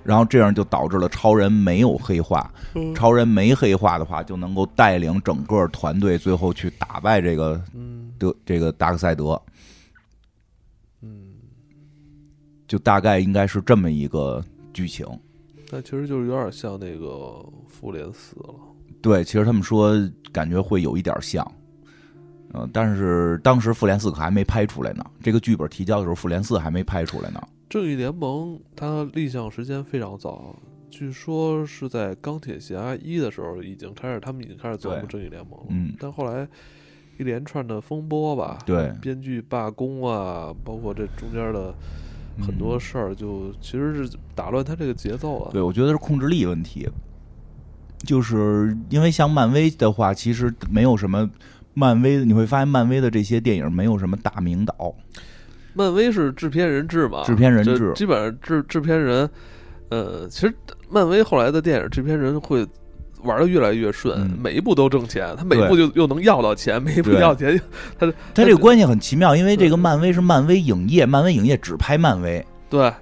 [0.04, 2.48] 然后这样就导致了超人没有黑化，
[2.94, 7.60] 超人没黑化的话，就能够带领整个团队最后去打败这个
[8.18, 9.40] 德这个达克赛德。
[11.02, 11.34] 嗯，
[12.68, 14.42] 就大概应该是这么一个
[14.72, 15.04] 剧情。
[15.72, 18.54] 那其实就是有点像那个复联四了。
[19.00, 19.92] 对，其实他们说
[20.32, 21.48] 感觉会有一点像，
[22.52, 25.04] 嗯，但是当时复联四可还没拍出来呢。
[25.22, 27.40] 这个剧本提交的时候，复联四还没拍出来呢。
[27.68, 30.56] 正义联盟它立项时间非常早，
[30.90, 35.66] 据说是在钢铁侠一的时候已经开始，他们已经开始做正义联盟了。
[35.68, 36.46] 嗯，但后来
[37.18, 41.72] 一连串的风波吧，对，编剧罢工啊，包括这中间的。
[42.40, 45.50] 很多事儿就其实是打乱他这个节奏了。
[45.52, 46.88] 对，我觉得是控制力问题。
[48.04, 51.28] 就是因为像漫威的话，其实没有什么
[51.74, 54.94] 漫威，你会发现漫威的这些电影没有什么大名导。
[55.74, 57.22] 漫威是制片人制嘛？
[57.24, 59.28] 制片人制，基本上制制片人。
[59.90, 60.54] 呃，其实
[60.88, 62.64] 漫威后来的电影制片人会
[63.22, 64.38] 玩的越来越顺，嗯。
[64.42, 67.60] 每一步都挣钱，他每一步就又能要到钱， 每一步要钱，
[67.98, 72.92] 他他这个关系很奇妙，因为这个漫威是漫威影业，漫威影业只拍漫威，对。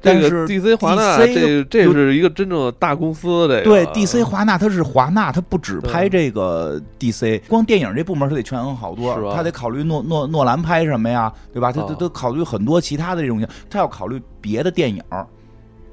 [0.00, 3.62] 这个但是 DC 华纳这这是一个真正的大公司，这个。
[3.62, 11.72] 对 DC 华纳，它是华纳，它不只拍这个 DC，光电影这部门它得权衡好多它得考虑诺诺诺兰拍什么呀，对吧？
[11.72, 11.96] 它它啊。
[11.98, 15.02] 它考虑很多其他的这种，它要考虑别的电影。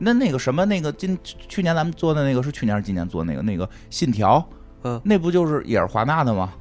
[0.06, 4.38] 那那个什么，那个今去年咱们做的那个是去年还是今年做的那个那个《信条》，
[4.84, 6.54] 嗯那不就是也是华纳的吗？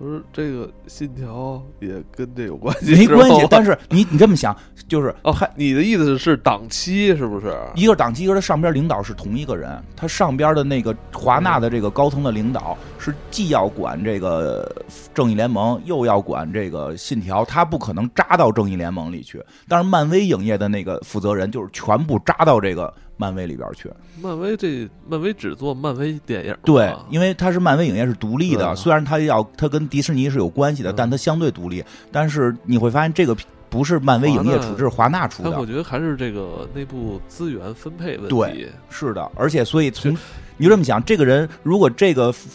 [0.00, 4.56] 不是这个信条也跟这有关系，没关系，但是你你这么想，
[4.88, 7.54] 就是哦，还你的意思是档期是不是？
[7.74, 14.74] 一个档期，一个上边领导是同一个人，他上边的那个华纳的这个高层的领导是既要管这个
[15.12, 19.44] 正义联盟，又要管这个信条，他不可能扎到正义联盟里去。
[19.68, 22.90] 但是漫威影业的那个负责人就是全部扎到这个
[23.20, 23.90] 漫威里边去。
[24.22, 31.84] 漫威这漫威只做漫威电影，对，因为它是漫威影业是独立的，对虽然它要它跟迪士尼是有关系的，嗯但它相对独立。
[32.10, 33.36] 但是你会发现这个
[33.68, 35.66] 不是漫威影业出，这是华纳出的但我。
[35.66, 38.68] 觉得还是这个内部资源分配问对题。
[38.88, 40.16] 是的，而且所以从
[40.56, 42.48] 你就这么想，这个人如果这个负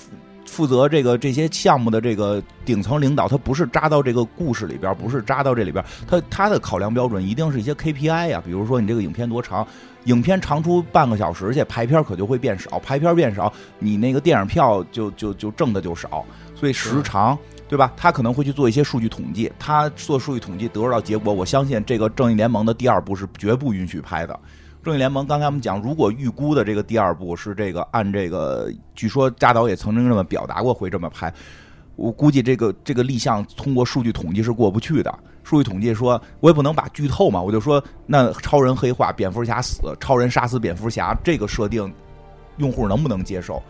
[0.45, 9.68] 负责这个这些项目的这个顶层领导，他不是扎到这个故事里边，不是扎到这里边，他他的考量标准一定是一些 KPI 呀、比如说你这个影片多长，
[10.06, 16.26] 影片长出半个小时去，排片可就会变少，排片变少，你那个电影票就就就挣的就少，
[16.56, 17.38] 所以时长。
[17.68, 17.91] 对吧？
[17.97, 24.39] 他可能会去做一些数据统计，他做数据统计得到结果，我相信这个正义联盟的第二部是绝不允许拍的。
[24.84, 31.34] 正义联盟刚才我们讲，如果预估的这个第二部是这个按这个，据说扎导也曾经这么表达过会这么拍，
[31.95, 35.20] 我估计这个这个立项通过数据统计是过不去的。
[35.46, 41.93] 数据统计说，我也不能把剧透嘛，我就说那超人黑化，蝙蝠侠死，超人杀死蝙蝠侠这个设定，
[42.58, 43.62] 用户能不能接受？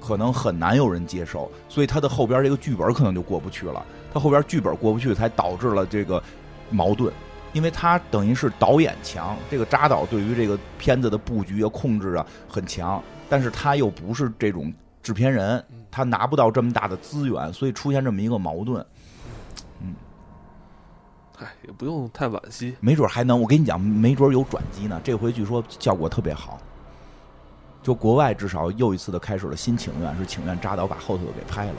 [0.00, 3.84] 可能很难有人接受，所以他的后边这个剧本可能就过不去了。
[4.12, 6.22] 他后边剧本过不去，才导致了这个
[6.70, 7.12] 矛盾。
[7.52, 14.72] 因为他等于是导演强，这个扎导对于这个片子的布局啊、控制啊很强，但是他又不是这种
[15.02, 18.84] 制片人，他拿不到这么大的资源，所以出现这么一个矛盾。
[21.40, 22.76] 唉，也不用太惋惜。
[22.80, 25.00] 没准还能，我跟你讲，没准有转机呢。
[25.02, 26.58] 这回据说效果特别好，
[27.82, 31.74] 就国外至少又一次的开始了新请愿，是请愿扎导把后头的给拍了。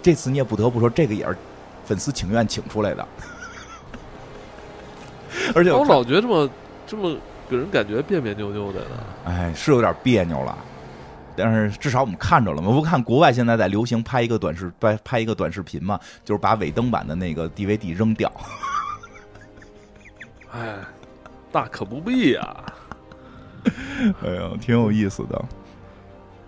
[0.00, 1.36] 这次你也不得不说，这个也是
[1.84, 3.08] 粉丝请愿请出来的。
[5.54, 6.48] 而且我老觉得这么
[6.86, 7.16] 这么
[7.50, 8.96] 给人感觉别别扭扭的呢。
[9.24, 10.56] 哎，是有点别扭了。
[11.36, 18.30] 但是至少我们看着了嘛，我不看国外现在在流行拍一个短视拍拍一个短视频嘛，就是把尾灯版的那个 DVD 扔掉。
[20.54, 20.78] 唉，
[21.50, 22.64] 大可不必呀。
[24.22, 25.44] 哎呀，挺有意思的。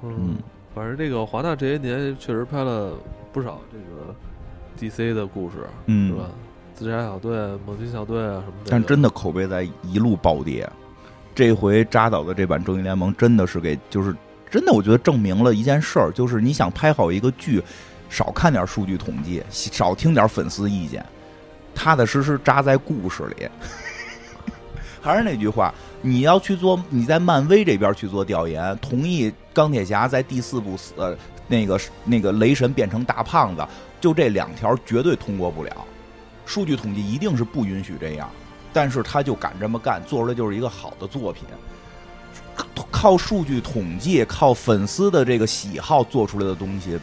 [0.03, 0.37] 嗯，
[0.75, 2.93] 反正这个华纳这些年确实拍了
[3.33, 4.15] 不少这个
[4.79, 6.29] DC 的故事，嗯是吧？
[6.75, 7.37] 自杀小队、
[7.67, 8.71] 猛禽小队啊什么的。
[8.71, 10.69] 但真的口碑在一路暴跌。
[11.35, 14.15] 这回扎导的这版《正义联盟》真的是给，就是
[14.51, 17.63] 真的，我觉得证明了一件事儿，就是你想拍好一个剧，
[18.09, 21.05] 少看点数据统计，少听点粉丝意见，
[21.75, 23.49] 踏踏实实扎在故事里。
[25.07, 33.65] 还是那句话，你要去做，你在漫威这边去做调研，同意钢铁侠在第四部死，呃那个那个雷神变成大胖子，
[34.01, 35.73] 就这两条绝对通过不了。
[36.45, 38.29] 数据统计一定是不允许这样，
[38.73, 41.45] 但是他就敢这么干，做出来就是一个好的作品。
[42.91, 46.99] 靠数据统计，靠粉丝的这个喜好做出来的东西，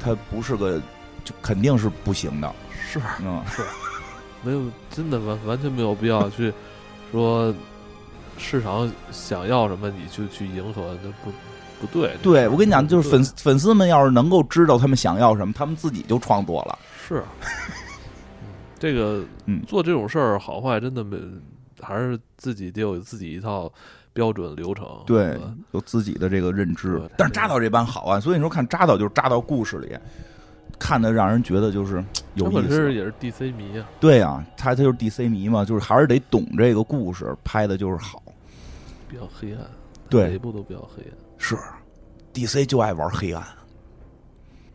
[0.00, 0.80] 它不是个，
[1.22, 2.52] 就肯定是不行的。
[2.72, 3.62] 是嗯，是
[4.42, 6.52] 没有真的完完全没有必要去
[7.18, 7.54] 说
[8.36, 11.30] 市场想要什么你就去迎合，那不
[11.80, 12.16] 不对。
[12.22, 16.78] 对我跟你讲，就是粉粉丝们要是能够知道他们想要什么，他们自己就创作了。
[17.06, 17.22] 是，
[18.42, 18.48] 嗯
[18.78, 21.16] 这个嗯做这种事儿好坏真的没，
[21.80, 23.72] 还是自己得有自己一套
[24.12, 24.86] 标准流程。
[25.06, 25.38] 对，
[25.70, 27.00] 有自己的这个认知。
[27.16, 29.96] 但是扎导这般好啊，所以你说看扎导就是扎到故事里，
[30.78, 32.02] 看的让人觉得就是
[32.34, 32.74] 有意思。
[32.74, 38.22] 是也是 DC 迷啊，对啊，他他就是 DC 迷嘛，就是还是得懂这个故事，拍的就是好。
[39.08, 39.60] 比较黑暗，
[40.08, 41.12] 对每一部都比较黑暗。
[41.38, 41.56] 是
[42.32, 43.42] ，DC 就爱玩黑暗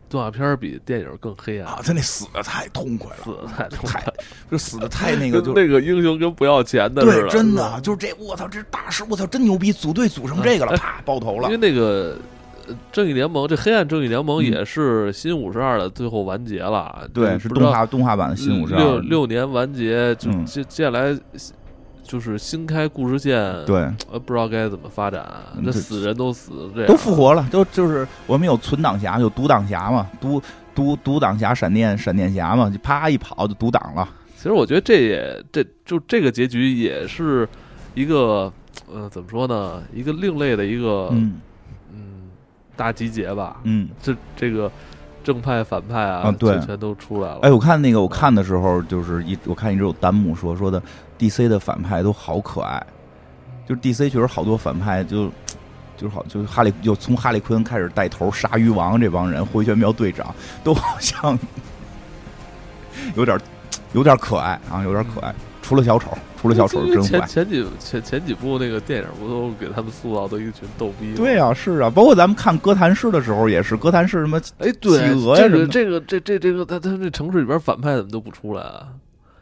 [0.08, 4.14] 动画片比电影更黑暗，啊，他那死的太痛快了死，的太痛太快，
[4.50, 11.56] 就死的太那个 就跟那个英雄跟不要钱的似对，真的就是这，我操，这大师，我操，真牛逼，组队组成这个了， 啪，爆头了因为。
[11.56, 12.16] 那个呃
[12.92, 17.08] 正义联盟，这黑暗正义联盟嗯也是新五十二的最后完结了。
[17.12, 19.00] 对，是动画动画版的新五十六二。
[19.00, 21.16] 六六年完结，就嗯接接下来
[22.02, 25.24] 就是新开故事线，对，呃，不知道该怎么发展。
[25.64, 30.42] 这死人都死，这都复活了，都就是我们有存档侠，有独挡侠嘛，独
[30.74, 34.08] 独独挡侠、闪电闪电侠嘛，就啪一跑就独挡了。
[34.36, 37.48] 其实我觉得这也这就这个结局也是
[37.94, 38.52] 一个，
[38.92, 39.82] 呃，怎么说呢？
[39.94, 41.14] 一个另类的一个，
[42.80, 43.58] 大集结吧。
[43.64, 44.70] 嗯，这这个。
[45.22, 47.40] 正派反派啊，对，全都出来了。
[47.42, 50.82] 哎，我看那个，我看的时候就是一，我看一直有弹幕说说的
[51.18, 52.82] ，DC 的反派都好可爱，
[53.68, 55.30] 就是 DC 确实好多反派就
[55.94, 60.34] 就是好，就是哈利，就从哈利昆开始带头，鲨鱼王这帮人，回旋镖队长
[60.64, 61.38] 都好像
[63.14, 63.38] 有点
[63.92, 65.34] 有点可爱啊，有点可爱。
[65.70, 66.10] 除了小丑，
[66.42, 67.20] 除了小丑真坏。
[67.20, 71.14] 前前几前前几部那个电影不都给他们塑造的一群逗逼？
[71.14, 74.98] 对啊，是啊，包括咱们看哥谭市的时候也是，哥谭市什么哎，对，
[75.36, 78.88] 这个这个这这这个他他这城市里边反派怎么都不出来啊？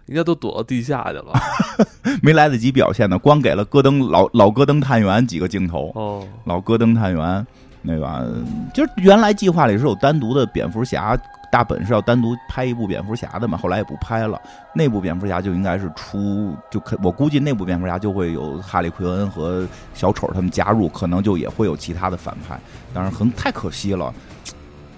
[0.04, 1.32] 应该都躲到地下去了，
[2.22, 7.46] 没来得及表现呢，光给了戈登老老戈登探员几个镜头哦，老戈登探员
[7.80, 8.30] 那个
[8.74, 11.18] 就是原来计划里是有单独的蝙蝠侠。
[11.50, 14.40] 大本是要单独拍一部蝙蝠侠的嘛，后来也不拍了。
[14.74, 22.60] 那部蝙蝠侠就应该是出，就可我估计那部蝙蝠侠就会有哈利奎恩和小丑他们加入，可能就也会有其他的反派。
[22.92, 24.12] 当然很太可惜了，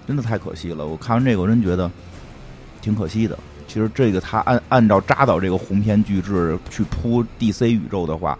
[0.06, 0.86] 真的太可惜了。
[0.86, 1.90] 我看完这个，我真觉得
[2.81, 3.39] 挺可惜的。
[3.68, 8.36] 其实这个他按按照扎导这个鸿篇巨制去铺 DC 宇宙的话，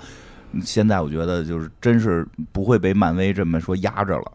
[0.64, 4.32] 现在我觉得就是真是不会被漫威这么说压着了。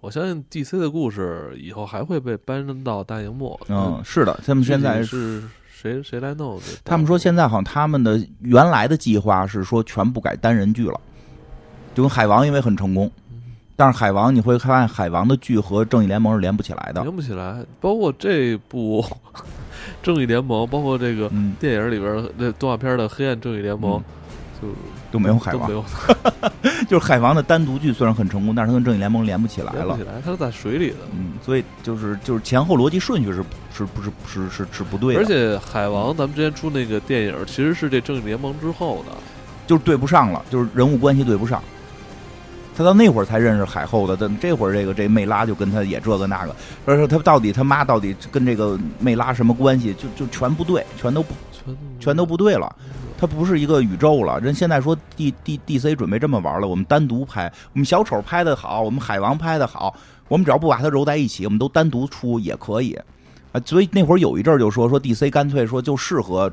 [0.00, 3.58] 我相信 DC 的故事以后还会被搬到大荧幕。
[3.68, 6.60] 嗯，是的，他们现在是谁谁来弄？
[6.84, 11.00] 他们说现在好像他们的原来的计划是说全部改单人剧了，
[11.94, 13.10] 就跟海王因为很成功，
[13.74, 17.64] 但是海王你会发现海王的剧和正义联盟是连不起来的，连不起来。
[17.80, 19.04] 包括这部
[20.00, 24.00] 正义联盟，包括这个电影里边那动画片的黑暗正义联盟。
[24.60, 24.68] 就
[25.10, 25.84] 都没有海王，
[26.88, 29.84] 就是海王的单独剧虽然很成功，但是他跟正义联盟连不起来了。
[29.84, 30.96] 连不起来，他是在水里的。
[31.12, 35.20] 嗯，所以就是就是前后逻辑顺序是是不是是是是不对的。
[35.20, 39.16] 而且海王，咱们之前出那个电影，其实是这正义联盟之后的，
[39.66, 41.62] 就是对不上了，就是人物关系对不上。
[42.76, 46.54] 他到那会儿才认识海后的，但这会儿这个这魅拉就跟他也这个那个，
[46.86, 52.72] 而且他到底他妈到底跟这个魅拉什么关系，就就全不对，全都不全全都不对了。
[53.20, 59.92] 它不是一个宇宙了，人现在说 D D D C 准备这么玩了，我们单独拍，我们小丑拍的好，我们海王拍的好，
[60.28, 62.96] 我们只要不把它揉在一起，我们都单独出也可以
[63.52, 63.60] 啊。
[63.66, 66.50] 所以那会儿有一阵儿就说说 D C 干脆说就适合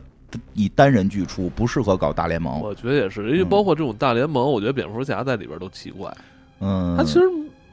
[0.53, 2.59] 以单人剧出，不适合搞大联盟。
[2.59, 6.11] 我觉得也是，因为包括这种大联盟，我觉得蝙蝠侠在里边都奇怪。
[6.59, 7.21] 嗯，他其实。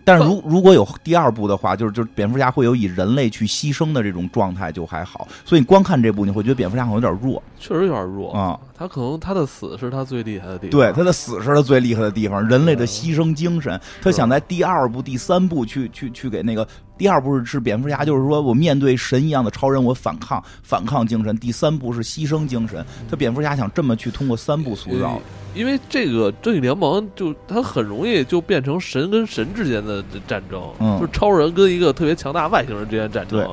[0.04, 8.32] 但是如如果有第二部的话，就是就是蝙蝠侠会有以人类去牺牲的这种状态就还好，所以你光看这部你会觉得蝙蝠侠好像有点弱，确实有点弱。
[8.32, 8.58] 啊。
[8.74, 16.66] 他可能他的死是他最厉害的地方，对他的死是他最厉害的地方，人类的牺牲精神，他想在第二部、第三部去去去给那个
[16.98, 25.20] 第二部是是蝙蝠侠，就是说我面对神一样的超人，我反抗反抗精神，第三步是牺牲精神，他蝙蝠侠想这么去通过三步塑造。
[25.54, 30.62] 因为这个正义联盟就他很容易就变成神跟神之间的战争，
[30.98, 33.46] 就是超人跟一个特别强大外星人之间战争。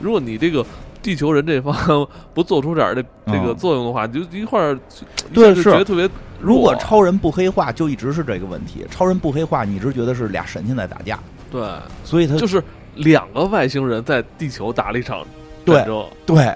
[0.00, 0.66] 如果你这个
[1.00, 1.74] 地球人这方
[2.34, 4.76] 不做出点儿这这个作用的话，你就一块儿
[5.32, 6.08] 对是觉得特别。
[6.40, 8.84] 如果超人不黑化，就一直是这个问题。
[8.90, 11.18] 超人不黑化，你一直觉得是俩神仙在打架。
[11.50, 11.62] 对，
[12.02, 12.62] 所以他就是
[12.96, 15.24] 两个外星人在地球打了一场
[15.64, 16.06] 战争。
[16.26, 16.54] 对。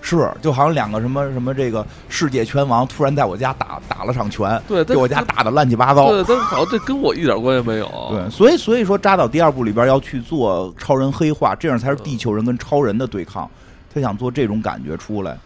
[0.00, 6.10] 是，就好像两个什么什么这个世界拳王突然在我家打打了场拳，对，给我家打的乱七八糟。
[6.12, 7.90] 对，但好像这跟我一点关系没有。
[8.10, 13.50] 对，所以所以说扎导第二部里边要去做超人黑化，这样才是地球人跟超人的对抗。
[13.92, 15.36] 他想做这种感觉出来。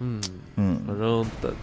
[0.00, 0.20] 嗯
[0.56, 1.54] 嗯，反正的，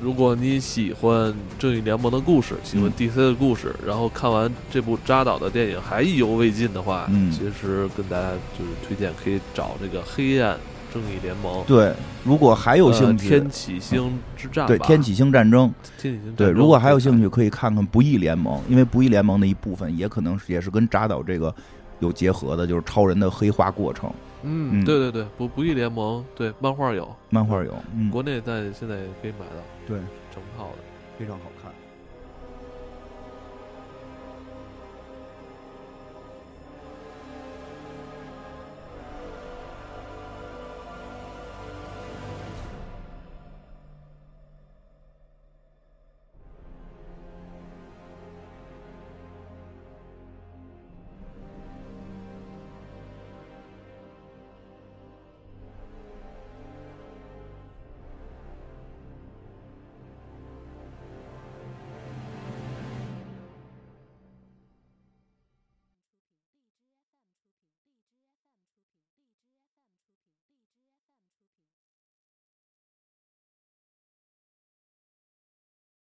[0.00, 10.56] 如果你喜欢正义联盟的故事，喜欢 DC 的故事，然后看完这部扎导的电影还意犹未尽的话，嗯，其实跟大家就是推荐可以找这个黑暗。
[10.90, 11.92] 正义联盟对，
[12.24, 21.54] 如果还有兴趣，天启星之战对天启星战争，天启星对，如果还有兴趣，可以看看不义联盟，因为不义联盟的一部分也可能是也是跟扎导这个
[22.00, 24.10] 有结合的，就是超人的黑化过程。
[24.42, 28.10] 嗯，对对对，不不义联盟对漫画有，漫画有，嗯。
[28.10, 29.98] 国内在现在也可以买到，对，
[30.30, 30.78] 整套的
[31.18, 31.57] 非常好看。